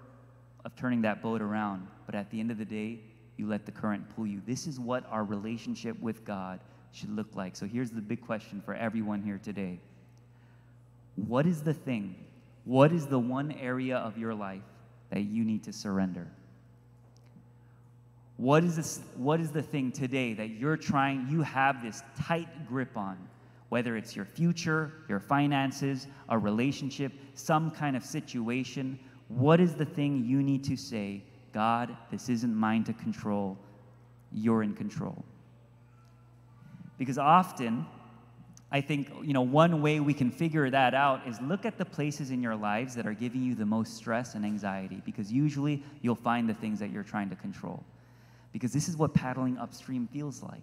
of 0.64 0.74
turning 0.76 1.02
that 1.02 1.22
boat 1.22 1.42
around, 1.42 1.86
but 2.06 2.14
at 2.14 2.30
the 2.30 2.40
end 2.40 2.50
of 2.50 2.58
the 2.58 2.64
day, 2.64 3.00
you 3.36 3.46
let 3.46 3.66
the 3.66 3.72
current 3.72 4.04
pull 4.14 4.26
you. 4.26 4.40
This 4.46 4.66
is 4.66 4.80
what 4.80 5.04
our 5.10 5.24
relationship 5.24 6.00
with 6.00 6.24
God 6.24 6.60
should 6.92 7.14
look 7.14 7.34
like. 7.34 7.54
So 7.54 7.66
here's 7.66 7.90
the 7.90 8.00
big 8.00 8.20
question 8.20 8.62
for 8.64 8.74
everyone 8.74 9.22
here 9.22 9.40
today 9.42 9.78
What 11.14 11.46
is 11.46 11.62
the 11.62 11.74
thing, 11.74 12.16
what 12.64 12.92
is 12.92 13.06
the 13.06 13.18
one 13.18 13.52
area 13.52 13.98
of 13.98 14.18
your 14.18 14.34
life 14.34 14.62
that 15.10 15.20
you 15.20 15.44
need 15.44 15.62
to 15.64 15.72
surrender? 15.72 16.26
What 18.36 18.64
is, 18.64 18.76
this, 18.76 19.00
what 19.16 19.40
is 19.40 19.50
the 19.50 19.62
thing 19.62 19.92
today 19.92 20.34
that 20.34 20.50
you're 20.50 20.76
trying, 20.76 21.26
you 21.30 21.40
have 21.42 21.82
this 21.82 22.02
tight 22.20 22.68
grip 22.68 22.96
on? 22.96 23.16
Whether 23.70 23.96
it's 23.96 24.14
your 24.14 24.26
future, 24.26 24.92
your 25.08 25.20
finances, 25.20 26.06
a 26.28 26.38
relationship, 26.38 27.12
some 27.34 27.70
kind 27.70 27.96
of 27.96 28.04
situation, 28.04 28.98
what 29.28 29.58
is 29.58 29.74
the 29.74 29.86
thing 29.86 30.24
you 30.24 30.42
need 30.42 30.62
to 30.64 30.76
say, 30.76 31.22
God, 31.52 31.96
this 32.10 32.28
isn't 32.28 32.54
mine 32.54 32.84
to 32.84 32.92
control, 32.92 33.56
you're 34.32 34.62
in 34.62 34.74
control? 34.74 35.24
Because 36.98 37.18
often, 37.18 37.86
I 38.70 38.82
think, 38.82 39.10
you 39.22 39.32
know, 39.32 39.42
one 39.42 39.80
way 39.80 39.98
we 39.98 40.12
can 40.12 40.30
figure 40.30 40.68
that 40.70 40.94
out 40.94 41.26
is 41.26 41.40
look 41.40 41.64
at 41.64 41.78
the 41.78 41.84
places 41.84 42.30
in 42.30 42.42
your 42.42 42.54
lives 42.54 42.94
that 42.94 43.06
are 43.06 43.14
giving 43.14 43.42
you 43.42 43.54
the 43.54 43.66
most 43.66 43.94
stress 43.94 44.34
and 44.34 44.44
anxiety, 44.44 45.02
because 45.06 45.32
usually 45.32 45.82
you'll 46.02 46.14
find 46.14 46.48
the 46.48 46.54
things 46.54 46.78
that 46.78 46.90
you're 46.90 47.02
trying 47.02 47.30
to 47.30 47.36
control 47.36 47.82
because 48.56 48.72
this 48.72 48.88
is 48.88 48.96
what 48.96 49.12
paddling 49.12 49.58
upstream 49.58 50.08
feels 50.10 50.42
like 50.42 50.62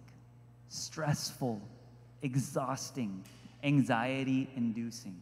stressful, 0.68 1.60
exhausting, 2.22 3.22
anxiety 3.62 4.50
inducing. 4.56 5.14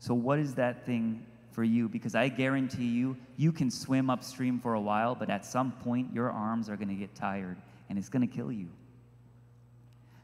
So, 0.00 0.12
what 0.12 0.40
is 0.40 0.54
that 0.54 0.84
thing 0.84 1.24
for 1.52 1.62
you? 1.62 1.88
Because 1.88 2.16
I 2.16 2.26
guarantee 2.26 2.88
you, 2.88 3.16
you 3.36 3.52
can 3.52 3.70
swim 3.70 4.10
upstream 4.10 4.58
for 4.58 4.74
a 4.74 4.80
while, 4.80 5.14
but 5.14 5.30
at 5.30 5.46
some 5.46 5.70
point, 5.70 6.12
your 6.12 6.32
arms 6.32 6.68
are 6.68 6.74
going 6.74 6.88
to 6.88 6.96
get 6.96 7.14
tired 7.14 7.58
and 7.88 7.96
it's 7.96 8.08
going 8.08 8.28
to 8.28 8.34
kill 8.36 8.50
you. 8.50 8.66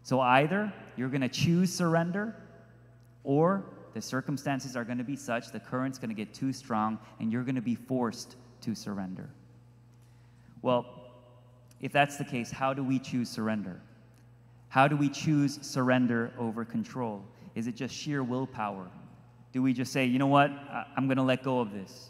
So, 0.02 0.18
either 0.18 0.72
you're 0.96 1.08
going 1.08 1.20
to 1.20 1.28
choose 1.28 1.72
surrender, 1.72 2.34
or 3.22 3.62
the 3.92 4.02
circumstances 4.02 4.74
are 4.74 4.82
going 4.82 4.98
to 4.98 5.04
be 5.04 5.14
such, 5.14 5.52
the 5.52 5.60
current's 5.60 6.00
going 6.00 6.10
to 6.10 6.16
get 6.16 6.34
too 6.34 6.52
strong, 6.52 6.98
and 7.20 7.30
you're 7.30 7.44
going 7.44 7.54
to 7.54 7.62
be 7.62 7.76
forced 7.76 8.34
to 8.62 8.74
surrender. 8.74 9.30
Well, 10.64 10.87
if 11.83 11.92
that's 11.92 12.16
the 12.16 12.24
case, 12.24 12.50
how 12.50 12.72
do 12.72 12.83
we 12.83 12.98
choose 12.98 13.29
surrender? 13.29 13.83
How 14.70 14.88
do 14.88 14.96
we 14.96 15.11
choose 15.11 15.59
surrender 15.61 16.33
over 16.38 16.64
control? 16.64 17.22
Is 17.55 17.66
it 17.66 17.77
just 17.77 17.94
sheer 17.94 18.24
willpower? 18.24 18.88
Do 19.53 19.61
we 19.61 19.74
just 19.74 19.92
say, 19.92 20.07
you 20.07 20.18
know 20.18 20.27
what, 20.27 20.50
I'm 20.96 21.07
going 21.07 21.18
to 21.18 21.22
let 21.22 21.42
go 21.42 21.61
of 21.61 21.70
this? 21.70 22.09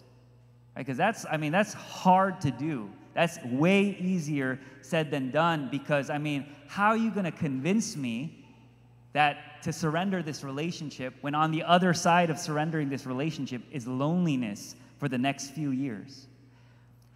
Because 0.76 0.98
right? 0.98 1.06
that's, 1.06 1.26
I 1.28 1.36
mean, 1.36 1.50
that's 1.50 1.72
hard 1.72 2.40
to 2.42 2.52
do. 2.52 2.88
That's 3.12 3.42
way 3.42 3.96
easier 4.00 4.60
said 4.82 5.10
than 5.10 5.32
done 5.32 5.68
because, 5.68 6.08
I 6.08 6.18
mean, 6.18 6.46
how 6.68 6.90
are 6.90 6.96
you 6.96 7.10
going 7.10 7.24
to 7.24 7.32
convince 7.32 7.96
me 7.96 8.46
that 9.14 9.62
to 9.64 9.72
surrender 9.72 10.22
this 10.22 10.44
relationship 10.44 11.14
when 11.22 11.34
on 11.34 11.50
the 11.50 11.64
other 11.64 11.92
side 11.92 12.30
of 12.30 12.38
surrendering 12.38 12.88
this 12.88 13.04
relationship 13.04 13.62
is 13.72 13.88
loneliness 13.88 14.76
for 14.98 15.08
the 15.08 15.18
next 15.18 15.50
few 15.50 15.72
years? 15.72 16.28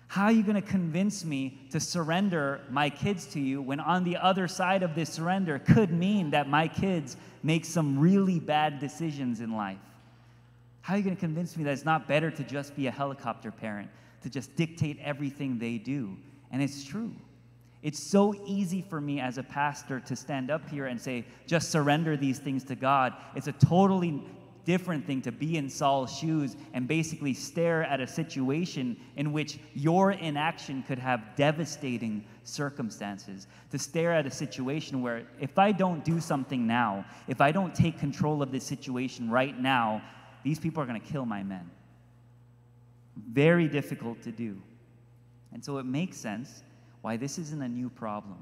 How 0.09 0.25
are 0.25 0.33
you 0.33 0.43
going 0.43 0.61
to 0.61 0.67
convince 0.67 1.23
me 1.23 1.59
to 1.71 1.79
surrender 1.79 2.63
my 2.71 2.89
kids 2.89 3.27
to 3.27 3.41
you 3.41 3.61
when 3.61 3.79
on 3.79 4.05
the 4.05 4.17
other 4.17 4.49
side 4.49 4.83
of 4.83 4.95
this 4.95 5.11
surrender 5.11 5.59
could 5.59 5.93
mean 5.93 6.31
that 6.31 6.49
my 6.49 6.67
kids 6.67 7.19
make 7.43 7.67
some 7.67 7.99
really 7.99 8.41
bad 8.41 8.79
decisions 8.79 9.41
in 9.41 9.53
life? 9.55 9.79
How 10.81 10.95
are 10.95 10.97
you 10.97 11.05
going 11.05 11.15
to 11.15 11.21
convince 11.21 11.59
me 11.59 11.65
that 11.65 11.73
it's 11.73 11.85
not 11.85 12.09
better 12.09 12.31
to 12.31 12.43
just 12.43 12.75
be 12.75 12.87
a 12.87 12.91
helicopter 12.91 13.51
parent, 13.51 13.91
to 14.23 14.31
just 14.31 14.57
dictate 14.57 14.99
everything 15.05 15.59
they 15.59 15.77
do? 15.77 16.17
And 16.51 16.63
it's 16.63 16.83
true. 16.83 17.15
It's 17.83 18.03
so 18.03 18.35
easy 18.47 18.81
for 18.81 19.03
me 19.03 19.21
as 19.21 19.37
a 19.37 19.43
pastor 19.43 20.01
to 20.01 20.17
stand 20.17 20.51
up 20.51 20.69
here 20.71 20.87
and 20.87 20.99
say, 20.99 21.27
just 21.47 21.71
surrender 21.71 22.17
these 22.17 22.39
things 22.39 22.65
to 22.65 22.75
God. 22.75 23.13
It's 23.37 23.47
a 23.47 23.53
totally 23.53 24.25
different 24.69 25.07
thing 25.07 25.23
to 25.23 25.33
be 25.33 25.57
in 25.57 25.71
Saul's 25.71 26.15
shoes 26.15 26.55
and 26.75 26.87
basically 26.87 27.33
stare 27.33 27.85
at 27.85 28.03
a 28.03 28.07
situation 28.07 28.95
in 29.17 29.33
which 29.33 29.59
your 29.73 30.13
inaction 30.13 30.83
could 30.83 30.99
have 30.99 31.35
devastating 31.37 32.23
circumstances. 32.45 33.47
To 33.71 33.79
stare 33.79 34.13
at 34.13 34.27
a 34.27 34.31
situation 34.31 35.01
where 35.01 35.27
if 35.41 35.59
I 35.59 35.73
don't 35.73 36.05
do 36.05 36.21
something 36.21 36.67
now, 36.67 37.07
if 37.29 37.41
I 37.41 37.51
don't 37.51 37.75
take 37.75 37.99
control 37.99 38.43
of 38.43 38.53
this 38.53 38.63
situation 38.63 39.31
right 39.31 39.59
now, 39.59 40.03
these 40.45 40.59
people 40.59 40.83
are 40.83 40.87
going 40.87 41.01
to 41.01 41.13
kill 41.13 41.25
my 41.25 41.43
men. 41.43 41.71
Very 43.17 43.69
difficult 43.69 44.21
to 44.25 44.31
do. 44.31 44.61
And 45.55 45.65
so 45.65 45.79
it 45.79 45.87
makes 45.87 46.19
sense 46.19 46.63
why 47.01 47.17
this 47.17 47.39
isn't 47.39 47.63
a 47.63 47.69
new 47.69 47.89
problem. 47.89 48.37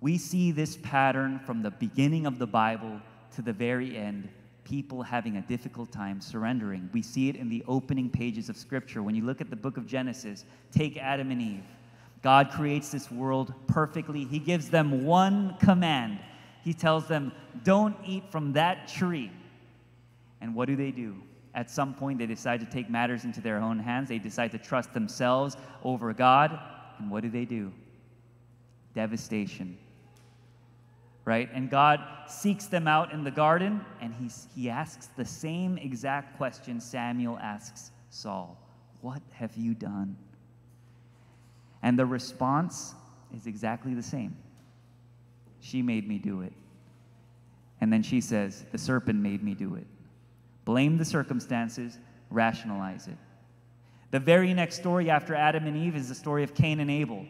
We 0.00 0.18
see 0.18 0.50
this 0.50 0.76
pattern 0.76 1.38
from 1.38 1.62
the 1.62 1.70
beginning 1.70 2.26
of 2.26 2.40
the 2.40 2.48
Bible 2.48 3.00
to 3.36 3.42
the 3.42 3.52
very 3.52 3.96
end 3.96 4.28
people 4.68 5.02
having 5.02 5.36
a 5.38 5.40
difficult 5.42 5.90
time 5.90 6.20
surrendering. 6.20 6.90
We 6.92 7.00
see 7.02 7.28
it 7.28 7.36
in 7.36 7.48
the 7.48 7.64
opening 7.66 8.10
pages 8.10 8.48
of 8.48 8.56
Scripture. 8.56 9.02
When 9.02 9.14
you 9.14 9.24
look 9.24 9.40
at 9.40 9.48
the 9.48 9.56
book 9.56 9.76
of 9.76 9.86
Genesis, 9.86 10.44
take 10.72 10.96
Adam 10.98 11.30
and 11.30 11.40
Eve. 11.40 11.64
God 12.22 12.50
creates 12.50 12.90
this 12.90 13.10
world 13.10 13.54
perfectly. 13.66 14.24
He 14.24 14.38
gives 14.38 14.68
them 14.68 15.04
one 15.04 15.56
command. 15.60 16.18
He 16.62 16.74
tells 16.74 17.06
them, 17.06 17.32
Don't 17.64 17.96
eat 18.04 18.24
from 18.30 18.52
that 18.54 18.88
tree. 18.88 19.30
And 20.40 20.54
what 20.54 20.66
do 20.66 20.76
they 20.76 20.90
do? 20.90 21.16
At 21.54 21.70
some 21.70 21.94
point, 21.94 22.18
they 22.18 22.26
decide 22.26 22.60
to 22.60 22.66
take 22.66 22.90
matters 22.90 23.24
into 23.24 23.40
their 23.40 23.58
own 23.58 23.78
hands. 23.78 24.08
They 24.08 24.18
decide 24.18 24.50
to 24.52 24.58
trust 24.58 24.92
themselves 24.92 25.56
over 25.82 26.12
God. 26.12 26.58
And 26.98 27.10
what 27.10 27.22
do 27.22 27.30
they 27.30 27.44
do? 27.44 27.72
Devastation 28.94 29.78
right? 31.28 31.50
And 31.52 31.68
God 31.68 32.00
seeks 32.26 32.68
them 32.68 32.88
out 32.88 33.12
in 33.12 33.22
the 33.22 33.30
garden, 33.30 33.84
and 34.00 34.14
he, 34.14 34.30
he 34.58 34.70
asks 34.70 35.10
the 35.14 35.26
same 35.26 35.76
exact 35.76 36.38
question 36.38 36.80
Samuel 36.80 37.38
asks 37.38 37.90
Saul 38.08 38.56
What 39.02 39.20
have 39.34 39.54
you 39.54 39.74
done? 39.74 40.16
And 41.82 41.98
the 41.98 42.06
response 42.06 42.94
is 43.36 43.46
exactly 43.46 43.92
the 43.92 44.02
same. 44.02 44.34
She 45.60 45.82
made 45.82 46.08
me 46.08 46.16
do 46.16 46.40
it. 46.40 46.54
And 47.82 47.92
then 47.92 48.02
she 48.02 48.22
says, 48.22 48.64
The 48.72 48.78
serpent 48.78 49.20
made 49.20 49.42
me 49.42 49.52
do 49.52 49.74
it. 49.74 49.86
Blame 50.64 50.96
the 50.96 51.04
circumstances, 51.04 51.98
rationalize 52.30 53.06
it. 53.06 53.18
The 54.12 54.20
very 54.20 54.54
next 54.54 54.76
story 54.76 55.10
after 55.10 55.34
Adam 55.34 55.66
and 55.66 55.76
Eve 55.76 55.94
is 55.94 56.08
the 56.08 56.14
story 56.14 56.42
of 56.42 56.54
Cain 56.54 56.80
and 56.80 56.90
Abel 56.90 57.26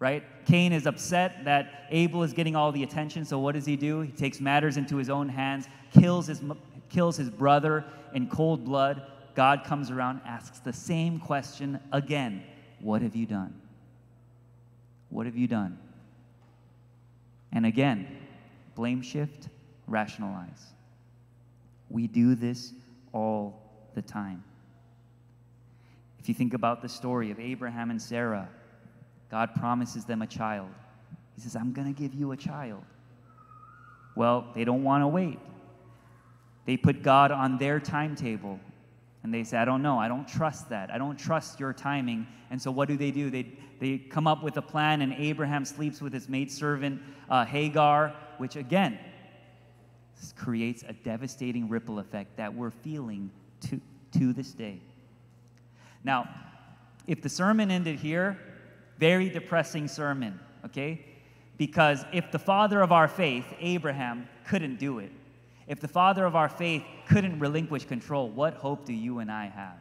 right? 0.00 0.24
Cain 0.46 0.72
is 0.72 0.86
upset 0.86 1.44
that 1.44 1.86
Abel 1.90 2.24
is 2.24 2.32
getting 2.32 2.56
all 2.56 2.72
the 2.72 2.82
attention, 2.82 3.24
so 3.24 3.38
what 3.38 3.54
does 3.54 3.66
he 3.66 3.76
do? 3.76 4.00
He 4.00 4.10
takes 4.10 4.40
matters 4.40 4.76
into 4.76 4.96
his 4.96 5.10
own 5.10 5.28
hands, 5.28 5.68
kills 5.92 6.26
his, 6.26 6.42
kills 6.88 7.16
his 7.16 7.30
brother 7.30 7.84
in 8.14 8.26
cold 8.26 8.64
blood. 8.64 9.02
God 9.34 9.62
comes 9.62 9.90
around, 9.90 10.22
asks 10.26 10.58
the 10.58 10.72
same 10.72 11.20
question 11.20 11.78
again 11.92 12.42
What 12.80 13.02
have 13.02 13.14
you 13.14 13.26
done? 13.26 13.54
What 15.10 15.26
have 15.26 15.36
you 15.36 15.46
done? 15.46 15.78
And 17.52 17.66
again, 17.66 18.08
blame 18.74 19.02
shift, 19.02 19.48
rationalize. 19.86 20.72
We 21.90 22.06
do 22.06 22.34
this 22.34 22.72
all 23.12 23.60
the 23.94 24.02
time. 24.02 24.42
If 26.20 26.28
you 26.28 26.34
think 26.34 26.54
about 26.54 26.80
the 26.80 26.88
story 26.88 27.30
of 27.30 27.40
Abraham 27.40 27.90
and 27.90 28.00
Sarah, 28.00 28.48
God 29.30 29.54
promises 29.54 30.04
them 30.04 30.22
a 30.22 30.26
child. 30.26 30.68
He 31.34 31.40
says, 31.40 31.56
I'm 31.56 31.72
going 31.72 31.92
to 31.92 31.98
give 31.98 32.14
you 32.14 32.32
a 32.32 32.36
child. 32.36 32.82
Well, 34.16 34.48
they 34.54 34.64
don't 34.64 34.82
want 34.82 35.02
to 35.02 35.08
wait. 35.08 35.38
They 36.66 36.76
put 36.76 37.02
God 37.02 37.30
on 37.30 37.58
their 37.58 37.80
timetable. 37.80 38.58
And 39.22 39.32
they 39.32 39.44
say, 39.44 39.58
I 39.58 39.64
don't 39.64 39.82
know. 39.82 39.98
I 39.98 40.08
don't 40.08 40.26
trust 40.26 40.68
that. 40.70 40.90
I 40.90 40.98
don't 40.98 41.18
trust 41.18 41.60
your 41.60 41.72
timing. 41.72 42.26
And 42.50 42.60
so 42.60 42.70
what 42.70 42.88
do 42.88 42.96
they 42.96 43.10
do? 43.10 43.30
They, 43.30 43.46
they 43.78 43.98
come 43.98 44.26
up 44.26 44.42
with 44.42 44.56
a 44.56 44.62
plan, 44.62 45.02
and 45.02 45.12
Abraham 45.12 45.64
sleeps 45.64 46.00
with 46.00 46.12
his 46.12 46.28
maidservant 46.28 47.00
uh, 47.28 47.44
Hagar, 47.44 48.14
which 48.38 48.56
again 48.56 48.98
creates 50.36 50.84
a 50.86 50.92
devastating 50.92 51.68
ripple 51.68 51.98
effect 51.98 52.36
that 52.36 52.52
we're 52.52 52.70
feeling 52.70 53.30
to, 53.60 53.80
to 54.12 54.32
this 54.32 54.52
day. 54.52 54.80
Now, 56.04 56.28
if 57.06 57.22
the 57.22 57.28
sermon 57.28 57.70
ended 57.70 57.98
here, 57.98 58.38
very 59.00 59.30
depressing 59.30 59.88
sermon, 59.88 60.38
okay? 60.64 61.04
Because 61.56 62.04
if 62.12 62.30
the 62.30 62.38
father 62.38 62.80
of 62.82 62.92
our 62.92 63.08
faith, 63.08 63.46
Abraham, 63.58 64.28
couldn't 64.46 64.78
do 64.78 64.98
it, 64.98 65.10
if 65.66 65.80
the 65.80 65.88
father 65.88 66.24
of 66.24 66.36
our 66.36 66.48
faith 66.48 66.84
couldn't 67.08 67.38
relinquish 67.38 67.84
control, 67.86 68.28
what 68.28 68.54
hope 68.54 68.84
do 68.84 68.92
you 68.92 69.18
and 69.18 69.32
I 69.32 69.46
have? 69.46 69.78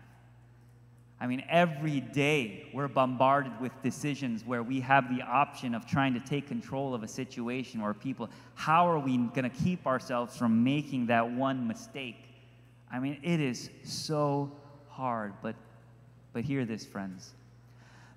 I 1.22 1.28
mean, 1.28 1.44
every 1.50 2.00
day 2.00 2.70
we're 2.74 2.88
bombarded 2.88 3.60
with 3.60 3.74
decisions 3.84 4.46
where 4.46 4.64
we 4.64 4.80
have 4.80 5.14
the 5.14 5.22
option 5.22 5.76
of 5.76 5.86
trying 5.86 6.14
to 6.14 6.22
take 6.22 6.48
control 6.48 6.94
of 6.94 7.04
a 7.04 7.08
situation 7.08 7.82
or 7.82 7.94
people. 7.94 8.30
How 8.56 8.90
are 8.90 9.00
we 9.00 9.18
going 9.18 9.50
to 9.50 9.58
keep 9.64 9.86
ourselves 9.86 10.38
from 10.38 10.64
making 10.64 11.08
that 11.08 11.30
one 11.30 11.68
mistake? 11.68 12.24
I 12.90 13.00
mean, 13.00 13.20
it 13.22 13.42
is 13.42 13.70
so 13.84 14.50
hard, 14.88 15.34
but 15.42 15.56
but 16.32 16.44
hear 16.44 16.66
this, 16.66 16.86
friends. 16.86 17.34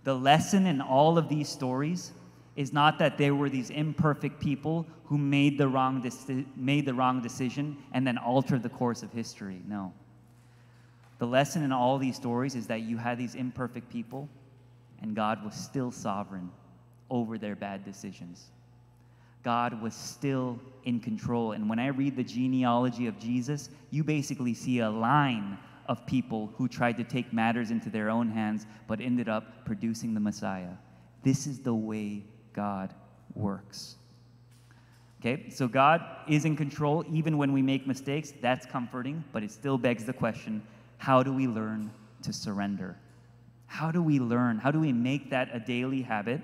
The 0.04 0.14
lesson 0.14 0.66
in 0.66 0.80
all 0.80 1.16
of 1.18 1.28
these 1.28 1.48
stories 1.48 2.12
is 2.56 2.72
not 2.72 2.98
that 2.98 3.18
there 3.18 3.34
were 3.34 3.48
these 3.48 3.70
imperfect 3.70 4.40
people 4.40 4.86
who 5.04 5.16
made 5.16 5.58
the 5.58 5.68
wrong, 5.68 6.04
made 6.56 6.86
the 6.86 6.94
wrong 6.94 7.22
decision 7.22 7.76
and 7.92 8.06
then 8.06 8.18
altered 8.18 8.62
the 8.62 8.68
course 8.68 9.02
of 9.02 9.12
history. 9.12 9.62
No. 9.66 9.92
The 11.18 11.26
lesson 11.26 11.62
in 11.62 11.72
all 11.72 11.98
these 11.98 12.16
stories 12.16 12.54
is 12.54 12.66
that 12.66 12.82
you 12.82 12.96
had 12.96 13.16
these 13.16 13.34
imperfect 13.34 13.90
people 13.90 14.28
and 15.00 15.14
God 15.14 15.44
was 15.44 15.54
still 15.54 15.90
sovereign 15.90 16.50
over 17.10 17.38
their 17.38 17.56
bad 17.56 17.84
decisions. 17.84 18.46
God 19.42 19.80
was 19.82 19.94
still 19.94 20.58
in 20.84 21.00
control. 21.00 21.52
And 21.52 21.68
when 21.68 21.78
I 21.78 21.88
read 21.88 22.16
the 22.16 22.24
genealogy 22.24 23.06
of 23.06 23.18
Jesus, 23.18 23.70
you 23.90 24.04
basically 24.04 24.54
see 24.54 24.80
a 24.80 24.90
line 24.90 25.58
of 25.92 26.06
people 26.06 26.50
who 26.56 26.66
tried 26.66 26.96
to 26.96 27.04
take 27.04 27.34
matters 27.34 27.70
into 27.70 27.90
their 27.90 28.08
own 28.08 28.30
hands 28.30 28.66
but 28.88 28.98
ended 28.98 29.28
up 29.28 29.66
producing 29.66 30.14
the 30.14 30.20
Messiah. 30.20 30.72
This 31.22 31.46
is 31.46 31.60
the 31.60 31.74
way 31.74 32.24
God 32.54 32.94
works. 33.34 33.96
Okay, 35.20 35.50
so 35.50 35.68
God 35.68 36.02
is 36.26 36.46
in 36.46 36.56
control 36.56 37.04
even 37.12 37.36
when 37.36 37.52
we 37.52 37.60
make 37.60 37.86
mistakes. 37.86 38.32
That's 38.40 38.64
comforting, 38.64 39.22
but 39.32 39.42
it 39.42 39.50
still 39.50 39.76
begs 39.76 40.04
the 40.06 40.14
question 40.14 40.62
how 40.96 41.22
do 41.22 41.32
we 41.32 41.46
learn 41.46 41.90
to 42.22 42.32
surrender? 42.32 42.96
How 43.66 43.90
do 43.90 44.02
we 44.02 44.18
learn? 44.18 44.58
How 44.58 44.70
do 44.70 44.80
we 44.80 44.92
make 44.92 45.28
that 45.30 45.50
a 45.52 45.60
daily 45.60 46.00
habit? 46.00 46.40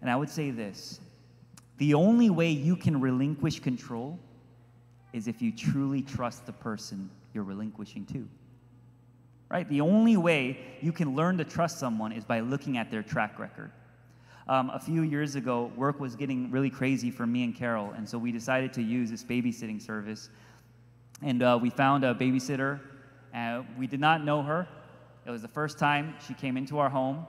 And 0.00 0.08
I 0.08 0.14
would 0.14 0.30
say 0.30 0.52
this 0.52 1.00
the 1.78 1.94
only 1.94 2.30
way 2.30 2.50
you 2.50 2.76
can 2.76 3.00
relinquish 3.00 3.58
control 3.58 4.16
is 5.12 5.26
if 5.26 5.42
you 5.42 5.50
truly 5.50 6.02
trust 6.02 6.46
the 6.46 6.52
person 6.52 7.10
you're 7.34 7.42
relinquishing 7.42 8.06
to 8.06 8.28
right? 9.50 9.68
The 9.68 9.80
only 9.80 10.16
way 10.16 10.58
you 10.80 10.92
can 10.92 11.14
learn 11.16 11.36
to 11.38 11.44
trust 11.44 11.78
someone 11.78 12.12
is 12.12 12.24
by 12.24 12.40
looking 12.40 12.78
at 12.78 12.90
their 12.90 13.02
track 13.02 13.38
record. 13.38 13.72
Um, 14.48 14.70
a 14.70 14.78
few 14.78 15.02
years 15.02 15.34
ago, 15.34 15.70
work 15.76 16.00
was 16.00 16.16
getting 16.16 16.50
really 16.50 16.70
crazy 16.70 17.10
for 17.10 17.26
me 17.26 17.44
and 17.44 17.54
Carol, 17.54 17.92
and 17.96 18.08
so 18.08 18.16
we 18.18 18.32
decided 18.32 18.72
to 18.74 18.82
use 18.82 19.10
this 19.10 19.22
babysitting 19.22 19.80
service. 19.82 20.30
And 21.22 21.42
uh, 21.42 21.58
we 21.60 21.70
found 21.70 22.04
a 22.04 22.14
babysitter. 22.14 22.80
and 23.32 23.66
we 23.78 23.86
did 23.86 24.00
not 24.00 24.24
know 24.24 24.42
her. 24.42 24.66
It 25.26 25.30
was 25.30 25.42
the 25.42 25.48
first 25.48 25.78
time 25.78 26.14
she 26.26 26.34
came 26.34 26.56
into 26.56 26.78
our 26.78 26.88
home, 26.88 27.26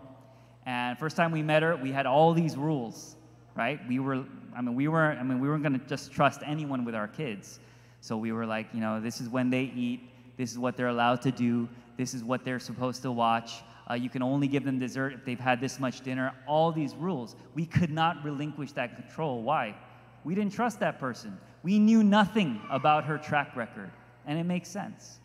and 0.66 0.98
first 0.98 1.16
time 1.16 1.32
we 1.32 1.42
met 1.42 1.64
her, 1.64 1.76
we 1.76 1.92
had 1.92 2.06
all 2.06 2.34
these 2.34 2.56
rules, 2.56 3.16
right? 3.56 3.80
We 3.88 4.00
were, 4.00 4.24
I 4.56 4.62
mean, 4.62 4.76
we 4.76 4.88
weren't, 4.88 5.20
I 5.20 5.24
mean, 5.24 5.40
we 5.40 5.50
weren't 5.50 5.64
going 5.64 5.80
to 5.80 5.86
just 5.88 6.12
trust 6.12 6.42
anyone 6.46 6.86
with 6.86 6.96
our 6.96 7.08
kids. 7.08 7.60
So 8.00 8.18
we 8.18 8.32
were 8.32 8.46
like, 8.46 8.68
you 8.74 8.80
know, 8.80 9.00
this 9.00 9.22
is 9.22 9.30
when 9.30 9.50
they 9.50 9.72
eat. 9.76 10.02
This 10.38 10.52
is 10.52 10.58
what 10.58 10.78
they're 10.78 10.88
allowed 10.88 11.22
to 11.24 11.32
do. 11.32 11.68
This 12.02 12.16
is 12.16 12.24
what 12.24 12.44
they're 12.44 12.58
supposed 12.60 13.04
to 13.04 13.12
watch. 13.12 13.62
Uh, 13.88 13.94
you 13.94 14.10
can 14.10 14.24
only 14.24 14.48
give 14.48 14.64
them 14.64 14.80
dessert 14.80 15.14
if 15.14 15.24
they've 15.24 15.40
had 15.40 15.62
this 15.62 15.80
much 15.80 16.02
dinner. 16.02 16.34
All 16.48 16.72
these 16.72 16.96
rules. 16.96 17.36
We 17.54 17.68
could 17.68 17.92
not 17.92 18.24
relinquish 18.24 18.72
that 18.72 18.96
control. 18.96 19.44
Why? 19.44 19.76
We 20.24 20.34
didn't 20.34 20.52
trust 20.52 20.80
that 20.80 20.98
person. 20.98 21.38
We 21.62 21.78
knew 21.78 22.02
nothing 22.02 22.60
about 22.72 23.04
her 23.04 23.20
track 23.20 23.56
record, 23.56 23.92
and 24.26 24.40
it 24.40 24.46
makes 24.46 24.68
sense. 24.68 25.20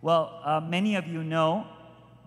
Well, 0.00 0.40
uh, 0.44 0.60
many 0.60 0.96
of 0.96 1.06
you 1.06 1.22
know 1.22 1.68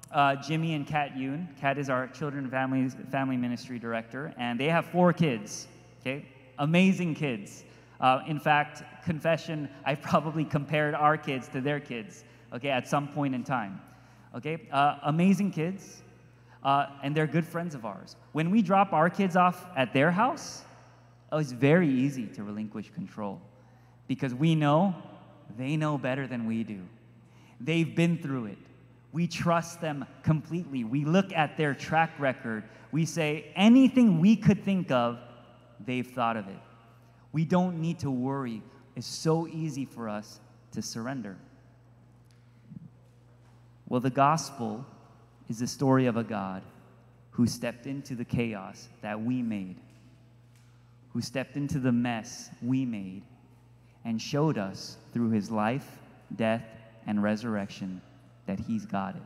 uh, 0.10 0.38
Jimmy 0.38 0.74
and 0.74 0.88
Kat 0.88 1.16
Yoon. 1.16 1.46
Kat 1.60 1.78
is 1.78 1.90
our 1.90 2.08
children 2.08 2.46
and 2.46 2.52
family, 2.52 2.88
family 3.12 3.36
ministry 3.36 3.78
director, 3.78 4.34
and 4.38 4.58
they 4.58 4.70
have 4.70 4.86
four 4.86 5.12
kids, 5.12 5.68
okay? 6.00 6.26
Amazing 6.60 7.16
kids. 7.16 7.66
Uh, 8.00 8.22
in 8.26 8.40
fact, 8.40 8.84
confession, 9.04 9.68
I 9.84 9.96
probably 9.96 10.46
compared 10.46 10.96
our 10.96 11.18
kids 11.18 11.50
to 11.50 11.60
their 11.60 11.82
kids 11.82 12.24
okay, 12.56 12.70
at 12.70 12.88
some 12.88 13.08
point 13.10 13.36
in 13.36 13.44
time. 13.44 13.82
Okay, 14.36 14.68
uh, 14.72 14.98
amazing 15.04 15.52
kids, 15.52 16.02
uh, 16.64 16.88
and 17.04 17.16
they're 17.16 17.28
good 17.28 17.46
friends 17.46 17.76
of 17.76 17.86
ours. 17.86 18.16
When 18.32 18.50
we 18.50 18.62
drop 18.62 18.94
our 18.94 19.10
kids 19.10 19.36
off 19.36 19.66
at 19.76 19.94
their 19.94 20.12
house, 20.12 20.64
oh, 21.32 21.38
it's 21.38 21.52
very 21.52 21.90
easy 21.90 22.28
to 22.28 22.44
relinquish 22.44 22.90
control 22.92 23.42
because 24.08 24.34
we 24.34 24.56
know 24.56 24.96
they 25.58 25.78
know 25.78 25.98
better 25.98 26.28
than 26.28 26.46
we 26.48 26.64
do. 26.64 26.82
They've 27.62 27.96
been 27.96 28.18
through 28.18 28.48
it. 28.48 28.58
We 29.14 29.28
trust 29.28 29.80
them 29.80 30.06
completely. 30.24 30.84
We 30.84 31.06
look 31.06 31.32
at 31.32 31.56
their 31.56 31.74
track 31.74 32.12
record. 32.20 32.64
We 32.92 33.06
say 33.06 33.52
anything 33.56 34.20
we 34.20 34.36
could 34.36 34.64
think 34.64 34.92
of, 34.92 35.20
they've 35.86 36.06
thought 36.06 36.36
of 36.36 36.48
it. 36.48 36.60
We 37.32 37.46
don't 37.46 37.80
need 37.80 38.00
to 38.00 38.12
worry. 38.12 38.62
It's 38.96 39.08
so 39.08 39.48
easy 39.48 39.86
for 39.86 40.10
us 40.10 40.40
to 40.72 40.82
surrender. 40.82 41.38
Well, 43.88 44.02
the 44.02 44.10
gospel 44.10 44.86
is 45.50 45.60
the 45.60 45.68
story 45.68 46.08
of 46.08 46.18
a 46.18 46.24
God 46.24 46.64
who 47.32 47.46
stepped 47.46 47.86
into 47.86 48.16
the 48.16 48.26
chaos 48.26 48.88
that 49.02 49.22
we 49.22 49.42
made, 49.42 49.76
who 51.14 51.22
stepped 51.22 51.56
into 51.56 51.80
the 51.80 51.92
mess 51.92 52.50
we 52.62 52.86
made, 52.86 53.24
and 54.04 54.22
showed 54.22 54.58
us 54.58 54.98
through 55.14 55.32
his 55.32 55.52
life, 55.52 56.00
death, 56.36 56.64
and 57.06 57.22
resurrection 57.22 58.02
that 58.46 58.60
he's 58.60 58.86
got 58.86 59.16
it. 59.16 59.22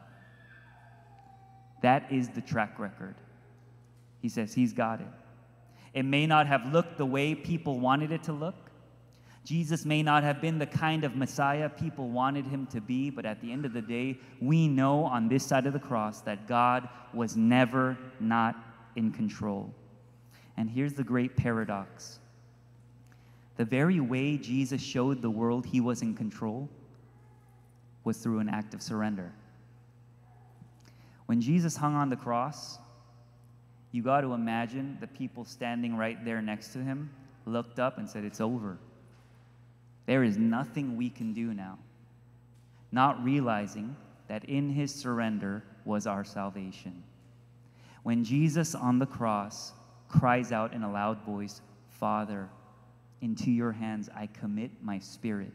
That 1.82 2.12
is 2.12 2.30
the 2.30 2.42
track 2.42 2.80
record. 2.80 3.16
He 4.22 4.30
says 4.30 4.54
he's 4.54 4.74
got 4.74 5.00
it. 5.00 5.08
It 5.94 6.04
may 6.04 6.26
not 6.28 6.48
have 6.48 6.72
looked 6.74 6.98
the 6.98 7.06
way 7.06 7.36
people 7.36 7.80
wanted 7.80 8.12
it 8.12 8.24
to 8.24 8.34
look. 8.34 8.69
Jesus 9.44 9.86
may 9.86 10.04
not 10.04 10.24
have 10.24 10.42
been 10.42 10.60
the 10.60 10.66
kind 10.66 11.04
of 11.04 11.16
Messiah 11.16 11.70
people 11.70 12.10
wanted 12.10 12.46
him 12.46 12.68
to 12.68 12.82
be, 12.82 13.10
but 13.10 13.26
at 13.26 13.42
the 13.42 13.52
end 13.52 13.66
of 13.66 13.74
the 13.74 13.82
day, 13.82 14.20
we 14.42 14.68
know 14.68 15.06
on 15.06 15.28
this 15.28 15.46
side 15.46 15.66
of 15.66 15.74
the 15.74 15.80
cross 15.80 16.22
that 16.22 16.48
God 16.48 16.88
was 17.14 17.36
never 17.36 17.98
not 18.20 18.56
in 18.96 19.12
control. 19.12 19.74
And 20.58 20.70
here's 20.70 20.94
the 20.94 21.04
great 21.04 21.36
paradox 21.36 22.20
the 23.56 23.66
very 23.66 24.00
way 24.00 24.38
Jesus 24.38 24.82
showed 24.82 25.22
the 25.22 25.30
world 25.30 25.66
he 25.66 25.82
was 25.82 26.02
in 26.02 26.16
control 26.16 26.70
was 28.06 28.18
through 28.18 28.40
an 28.40 28.48
act 28.48 28.74
of 28.74 28.82
surrender. 28.82 29.34
When 31.26 31.42
Jesus 31.42 31.76
hung 31.76 31.94
on 31.94 32.10
the 32.10 32.16
cross, 32.16 32.80
you 33.92 34.02
got 34.02 34.22
to 34.22 34.34
imagine 34.34 34.98
the 35.02 35.08
people 35.08 35.44
standing 35.44 35.98
right 35.98 36.24
there 36.24 36.42
next 36.42 36.70
to 36.70 36.80
him 36.80 37.10
looked 37.46 37.80
up 37.80 37.98
and 37.98 38.10
said, 38.10 38.24
It's 38.24 38.40
over. 38.40 38.78
There 40.10 40.24
is 40.24 40.40
nothing 40.40 40.98
we 40.98 41.12
can 41.12 41.34
do 41.34 41.54
now, 41.54 41.78
not 42.92 43.24
realizing 43.24 43.96
that 44.28 44.44
in 44.46 44.68
his 44.68 44.92
surrender 44.92 45.64
was 45.86 46.08
our 46.08 46.24
salvation. 46.24 47.04
When 48.02 48.24
Jesus 48.24 48.74
on 48.74 48.98
the 48.98 49.06
cross 49.06 49.72
cries 50.08 50.52
out 50.52 50.74
in 50.74 50.82
a 50.82 50.92
loud 50.92 51.22
voice, 51.22 51.62
Father, 51.90 52.50
into 53.22 53.52
your 53.52 53.72
hands 53.72 54.10
I 54.16 54.26
commit 54.26 54.72
my 54.82 54.98
spirit. 54.98 55.52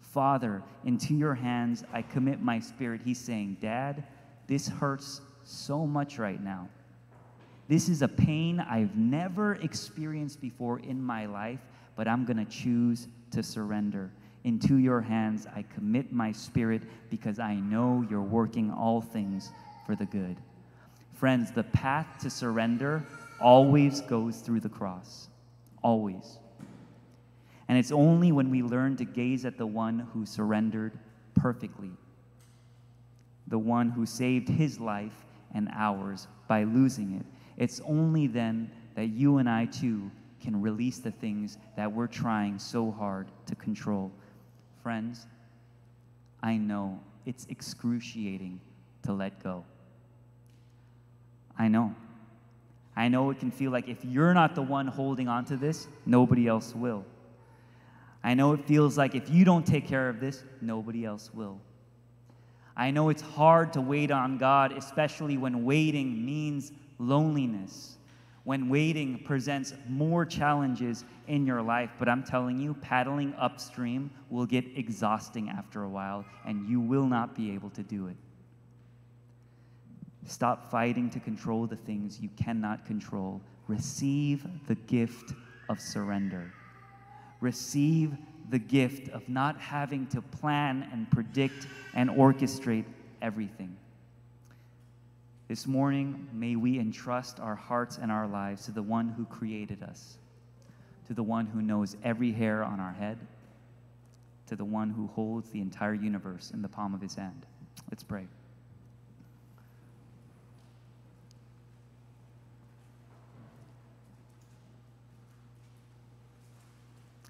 Father, 0.00 0.60
into 0.84 1.14
your 1.14 1.34
hands 1.34 1.84
I 1.92 2.02
commit 2.02 2.42
my 2.42 2.58
spirit. 2.58 3.02
He's 3.04 3.20
saying, 3.20 3.58
Dad, 3.60 4.02
this 4.48 4.66
hurts 4.66 5.20
so 5.44 5.86
much 5.86 6.18
right 6.18 6.42
now. 6.42 6.68
This 7.68 7.88
is 7.88 8.02
a 8.02 8.08
pain 8.08 8.58
I've 8.58 8.96
never 8.96 9.54
experienced 9.54 10.40
before 10.40 10.80
in 10.80 11.00
my 11.00 11.26
life, 11.26 11.60
but 11.94 12.08
I'm 12.08 12.24
going 12.24 12.44
to 12.44 12.52
choose 12.52 13.06
to 13.34 13.42
surrender. 13.42 14.10
Into 14.44 14.76
your 14.76 15.00
hands 15.00 15.46
I 15.54 15.64
commit 15.74 16.12
my 16.12 16.32
spirit 16.32 16.82
because 17.10 17.38
I 17.38 17.54
know 17.54 18.06
you're 18.10 18.20
working 18.20 18.70
all 18.70 19.00
things 19.00 19.50
for 19.86 19.94
the 19.94 20.06
good. 20.06 20.36
Friends, 21.14 21.50
the 21.50 21.62
path 21.64 22.06
to 22.20 22.30
surrender 22.30 23.04
always 23.40 24.00
goes 24.02 24.38
through 24.38 24.60
the 24.60 24.68
cross. 24.68 25.28
Always. 25.82 26.38
And 27.68 27.78
it's 27.78 27.92
only 27.92 28.32
when 28.32 28.50
we 28.50 28.62
learn 28.62 28.96
to 28.96 29.04
gaze 29.04 29.44
at 29.44 29.56
the 29.56 29.66
one 29.66 30.06
who 30.12 30.26
surrendered 30.26 30.98
perfectly, 31.34 31.90
the 33.46 33.58
one 33.58 33.90
who 33.90 34.04
saved 34.04 34.48
his 34.48 34.78
life 34.78 35.24
and 35.54 35.68
ours 35.72 36.26
by 36.48 36.64
losing 36.64 37.14
it. 37.14 37.26
It's 37.56 37.80
only 37.86 38.26
then 38.26 38.70
that 38.94 39.06
you 39.06 39.38
and 39.38 39.48
I 39.48 39.66
too 39.66 40.10
can 40.44 40.60
release 40.60 40.98
the 40.98 41.10
things 41.10 41.58
that 41.76 41.90
we're 41.90 42.06
trying 42.06 42.58
so 42.58 42.90
hard 42.90 43.28
to 43.46 43.54
control. 43.54 44.12
Friends, 44.82 45.26
I 46.42 46.56
know 46.56 47.00
it's 47.24 47.46
excruciating 47.48 48.60
to 49.04 49.12
let 49.12 49.42
go. 49.42 49.64
I 51.58 51.68
know. 51.68 51.94
I 52.94 53.08
know 53.08 53.30
it 53.30 53.40
can 53.40 53.50
feel 53.50 53.70
like 53.70 53.88
if 53.88 54.04
you're 54.04 54.34
not 54.34 54.54
the 54.54 54.62
one 54.62 54.86
holding 54.86 55.28
on 55.28 55.46
to 55.46 55.56
this, 55.56 55.88
nobody 56.04 56.46
else 56.46 56.74
will. 56.74 57.04
I 58.22 58.34
know 58.34 58.52
it 58.52 58.64
feels 58.66 58.96
like 58.96 59.14
if 59.14 59.28
you 59.30 59.44
don't 59.44 59.66
take 59.66 59.86
care 59.86 60.08
of 60.08 60.20
this, 60.20 60.44
nobody 60.60 61.04
else 61.04 61.30
will. 61.32 61.58
I 62.76 62.90
know 62.90 63.08
it's 63.08 63.22
hard 63.22 63.72
to 63.74 63.80
wait 63.80 64.10
on 64.10 64.38
God, 64.38 64.72
especially 64.72 65.38
when 65.38 65.64
waiting 65.64 66.24
means 66.24 66.72
loneliness, 66.98 67.96
when 68.44 68.68
waiting 68.68 69.22
presents 69.24 69.72
more 69.88 70.24
challenges 70.24 71.04
in 71.26 71.46
your 71.46 71.62
life. 71.62 71.90
But 71.98 72.08
I'm 72.08 72.22
telling 72.22 72.58
you, 72.58 72.74
paddling 72.74 73.34
upstream 73.34 74.10
will 74.30 74.46
get 74.46 74.64
exhausting 74.76 75.48
after 75.48 75.82
a 75.82 75.88
while, 75.88 76.24
and 76.46 76.68
you 76.68 76.80
will 76.80 77.06
not 77.06 77.34
be 77.34 77.52
able 77.52 77.70
to 77.70 77.82
do 77.82 78.06
it. 78.06 78.16
Stop 80.26 80.70
fighting 80.70 81.10
to 81.10 81.20
control 81.20 81.66
the 81.66 81.76
things 81.76 82.20
you 82.20 82.30
cannot 82.36 82.86
control. 82.86 83.40
Receive 83.66 84.46
the 84.66 84.74
gift 84.74 85.32
of 85.68 85.80
surrender. 85.80 86.52
Receive 87.40 88.16
the 88.50 88.58
gift 88.58 89.08
of 89.10 89.26
not 89.28 89.58
having 89.58 90.06
to 90.08 90.20
plan 90.20 90.88
and 90.92 91.10
predict 91.10 91.66
and 91.94 92.10
orchestrate 92.10 92.84
everything. 93.22 93.76
This 95.46 95.66
morning, 95.66 96.26
may 96.32 96.56
we 96.56 96.78
entrust 96.78 97.38
our 97.38 97.54
hearts 97.54 97.98
and 98.00 98.10
our 98.10 98.26
lives 98.26 98.64
to 98.64 98.72
the 98.72 98.82
one 98.82 99.10
who 99.10 99.26
created 99.26 99.82
us, 99.82 100.16
to 101.06 101.12
the 101.12 101.22
one 101.22 101.44
who 101.44 101.60
knows 101.60 101.96
every 102.02 102.32
hair 102.32 102.64
on 102.64 102.80
our 102.80 102.92
head, 102.92 103.18
to 104.46 104.56
the 104.56 104.64
one 104.64 104.88
who 104.88 105.06
holds 105.08 105.50
the 105.50 105.60
entire 105.60 105.92
universe 105.92 106.50
in 106.52 106.62
the 106.62 106.68
palm 106.68 106.94
of 106.94 107.00
his 107.00 107.14
hand. 107.14 107.44
Let's 107.90 108.02
pray. 108.02 108.26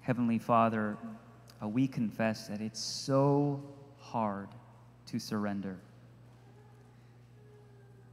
Heavenly 0.03 0.37
Father, 0.37 0.97
uh, 1.61 1.67
we 1.67 1.87
confess 1.87 2.47
that 2.47 2.61
it's 2.61 2.79
so 2.79 3.61
hard 3.97 4.49
to 5.07 5.19
surrender. 5.19 5.79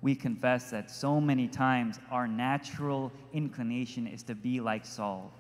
We 0.02 0.16
confess 0.16 0.70
that 0.70 0.90
so 0.90 1.20
many 1.20 1.46
times 1.46 2.00
our 2.10 2.26
natural 2.26 3.12
inclination 3.32 4.08
is 4.08 4.24
to 4.24 4.34
be 4.34 4.60
like 4.60 4.84
Saul, 4.84 5.32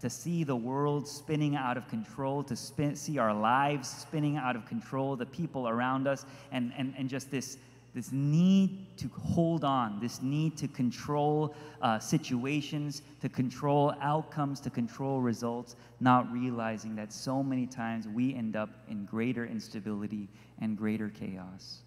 to 0.00 0.10
see 0.10 0.44
the 0.44 0.54
world 0.54 1.08
spinning 1.08 1.56
out 1.56 1.78
of 1.78 1.88
control, 1.88 2.42
to 2.44 2.54
spin, 2.54 2.94
see 2.96 3.16
our 3.18 3.34
lives 3.34 3.88
spinning 3.88 4.36
out 4.36 4.56
of 4.56 4.66
control, 4.66 5.16
the 5.16 5.24
people 5.24 5.68
around 5.68 6.06
us, 6.06 6.26
and, 6.52 6.70
and, 6.76 6.94
and 6.98 7.08
just 7.08 7.30
this, 7.30 7.56
this 7.94 8.12
need 8.12 8.94
to 8.98 9.08
hold 9.08 9.64
on, 9.64 9.98
this 10.00 10.20
need 10.20 10.54
to 10.58 10.68
control 10.68 11.54
uh, 11.80 11.98
situations, 11.98 13.00
to 13.22 13.28
control 13.30 13.94
outcomes, 14.02 14.60
to 14.60 14.68
control 14.68 15.22
results, 15.22 15.76
not 15.98 16.30
realizing 16.30 16.94
that 16.94 17.10
so 17.10 17.42
many 17.42 17.66
times 17.66 18.06
we 18.06 18.34
end 18.34 18.54
up 18.54 18.68
in 18.88 19.06
greater 19.06 19.46
instability 19.46 20.28
and 20.60 20.76
greater 20.76 21.08
chaos. 21.08 21.80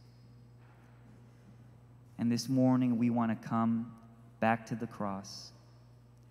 And 2.24 2.32
this 2.32 2.48
morning 2.48 2.98
we 2.98 3.10
want 3.10 3.32
to 3.32 3.50
come 3.50 3.92
back 4.40 4.66
to 4.68 4.76
the 4.76 4.88
cross 4.88 5.52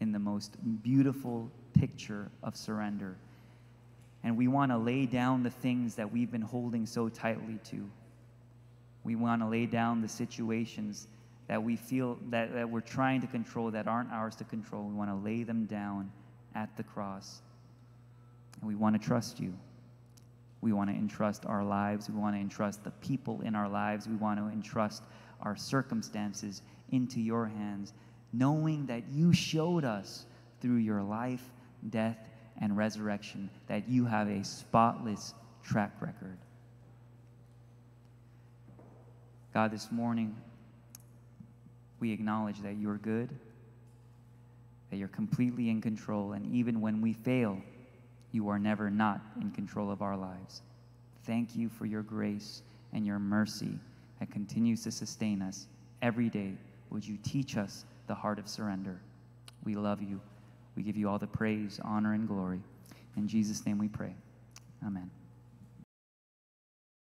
in 0.00 0.10
the 0.10 0.18
most 0.18 0.56
beautiful 0.82 1.50
picture 1.78 2.30
of 2.42 2.56
surrender. 2.56 3.14
And 4.24 4.38
we 4.38 4.48
want 4.48 4.72
to 4.72 4.78
lay 4.78 5.04
down 5.04 5.42
the 5.42 5.50
things 5.50 5.94
that 5.96 6.10
we've 6.10 6.32
been 6.32 6.40
holding 6.40 6.86
so 6.86 7.10
tightly 7.10 7.58
to 7.64 7.86
we 9.04 9.16
want 9.16 9.42
to 9.42 9.46
lay 9.46 9.66
down 9.66 10.00
the 10.00 10.08
situations 10.08 11.08
that 11.46 11.62
we 11.62 11.76
feel 11.76 12.18
that, 12.30 12.54
that 12.54 12.70
we're 12.70 12.80
trying 12.80 13.20
to 13.20 13.26
control 13.26 13.70
that 13.72 13.86
aren't 13.86 14.10
ours 14.12 14.34
to 14.36 14.44
control. 14.44 14.84
We 14.84 14.94
want 14.94 15.10
to 15.10 15.16
lay 15.16 15.42
them 15.42 15.66
down 15.66 16.10
at 16.54 16.74
the 16.78 16.84
cross. 16.84 17.42
And 18.62 18.66
we 18.66 18.76
want 18.76 18.98
to 18.98 19.06
trust 19.06 19.40
you. 19.40 19.52
We 20.62 20.72
want 20.72 20.88
to 20.88 20.96
entrust 20.96 21.44
our 21.44 21.64
lives. 21.64 22.08
We 22.08 22.18
want 22.18 22.34
to 22.36 22.40
entrust 22.40 22.82
the 22.82 22.92
people 22.92 23.42
in 23.42 23.54
our 23.54 23.68
lives. 23.68 24.08
We 24.08 24.14
want 24.14 24.38
to 24.38 24.46
entrust 24.46 25.02
our 25.42 25.56
circumstances 25.56 26.62
into 26.90 27.20
your 27.20 27.46
hands, 27.46 27.92
knowing 28.32 28.86
that 28.86 29.02
you 29.10 29.32
showed 29.32 29.84
us 29.84 30.24
through 30.60 30.76
your 30.76 31.02
life, 31.02 31.42
death, 31.90 32.18
and 32.60 32.76
resurrection 32.76 33.50
that 33.66 33.88
you 33.88 34.04
have 34.04 34.28
a 34.28 34.44
spotless 34.44 35.34
track 35.62 35.92
record. 36.00 36.38
God, 39.52 39.70
this 39.70 39.90
morning, 39.90 40.34
we 42.00 42.12
acknowledge 42.12 42.60
that 42.62 42.76
you're 42.76 42.96
good, 42.96 43.30
that 44.90 44.96
you're 44.96 45.08
completely 45.08 45.68
in 45.68 45.80
control, 45.80 46.32
and 46.32 46.46
even 46.54 46.80
when 46.80 47.00
we 47.00 47.12
fail, 47.12 47.58
you 48.32 48.48
are 48.48 48.58
never 48.58 48.90
not 48.90 49.20
in 49.40 49.50
control 49.50 49.90
of 49.90 50.00
our 50.00 50.16
lives. 50.16 50.62
Thank 51.24 51.54
you 51.54 51.68
for 51.68 51.86
your 51.86 52.02
grace 52.02 52.62
and 52.92 53.06
your 53.06 53.18
mercy 53.18 53.78
that 54.22 54.30
continues 54.30 54.84
to 54.84 54.92
sustain 54.92 55.42
us 55.42 55.66
every 56.00 56.28
day. 56.28 56.52
Would 56.90 57.04
you 57.04 57.18
teach 57.24 57.56
us 57.56 57.84
the 58.06 58.14
heart 58.14 58.38
of 58.38 58.46
surrender? 58.46 59.00
We 59.64 59.74
love 59.74 60.00
you. 60.00 60.20
We 60.76 60.84
give 60.84 60.96
you 60.96 61.08
all 61.08 61.18
the 61.18 61.26
praise, 61.26 61.80
honor, 61.82 62.12
and 62.12 62.28
glory. 62.28 62.60
In 63.16 63.26
Jesus' 63.26 63.66
name 63.66 63.78
we 63.78 63.88
pray. 63.88 64.14
Amen. 64.86 65.10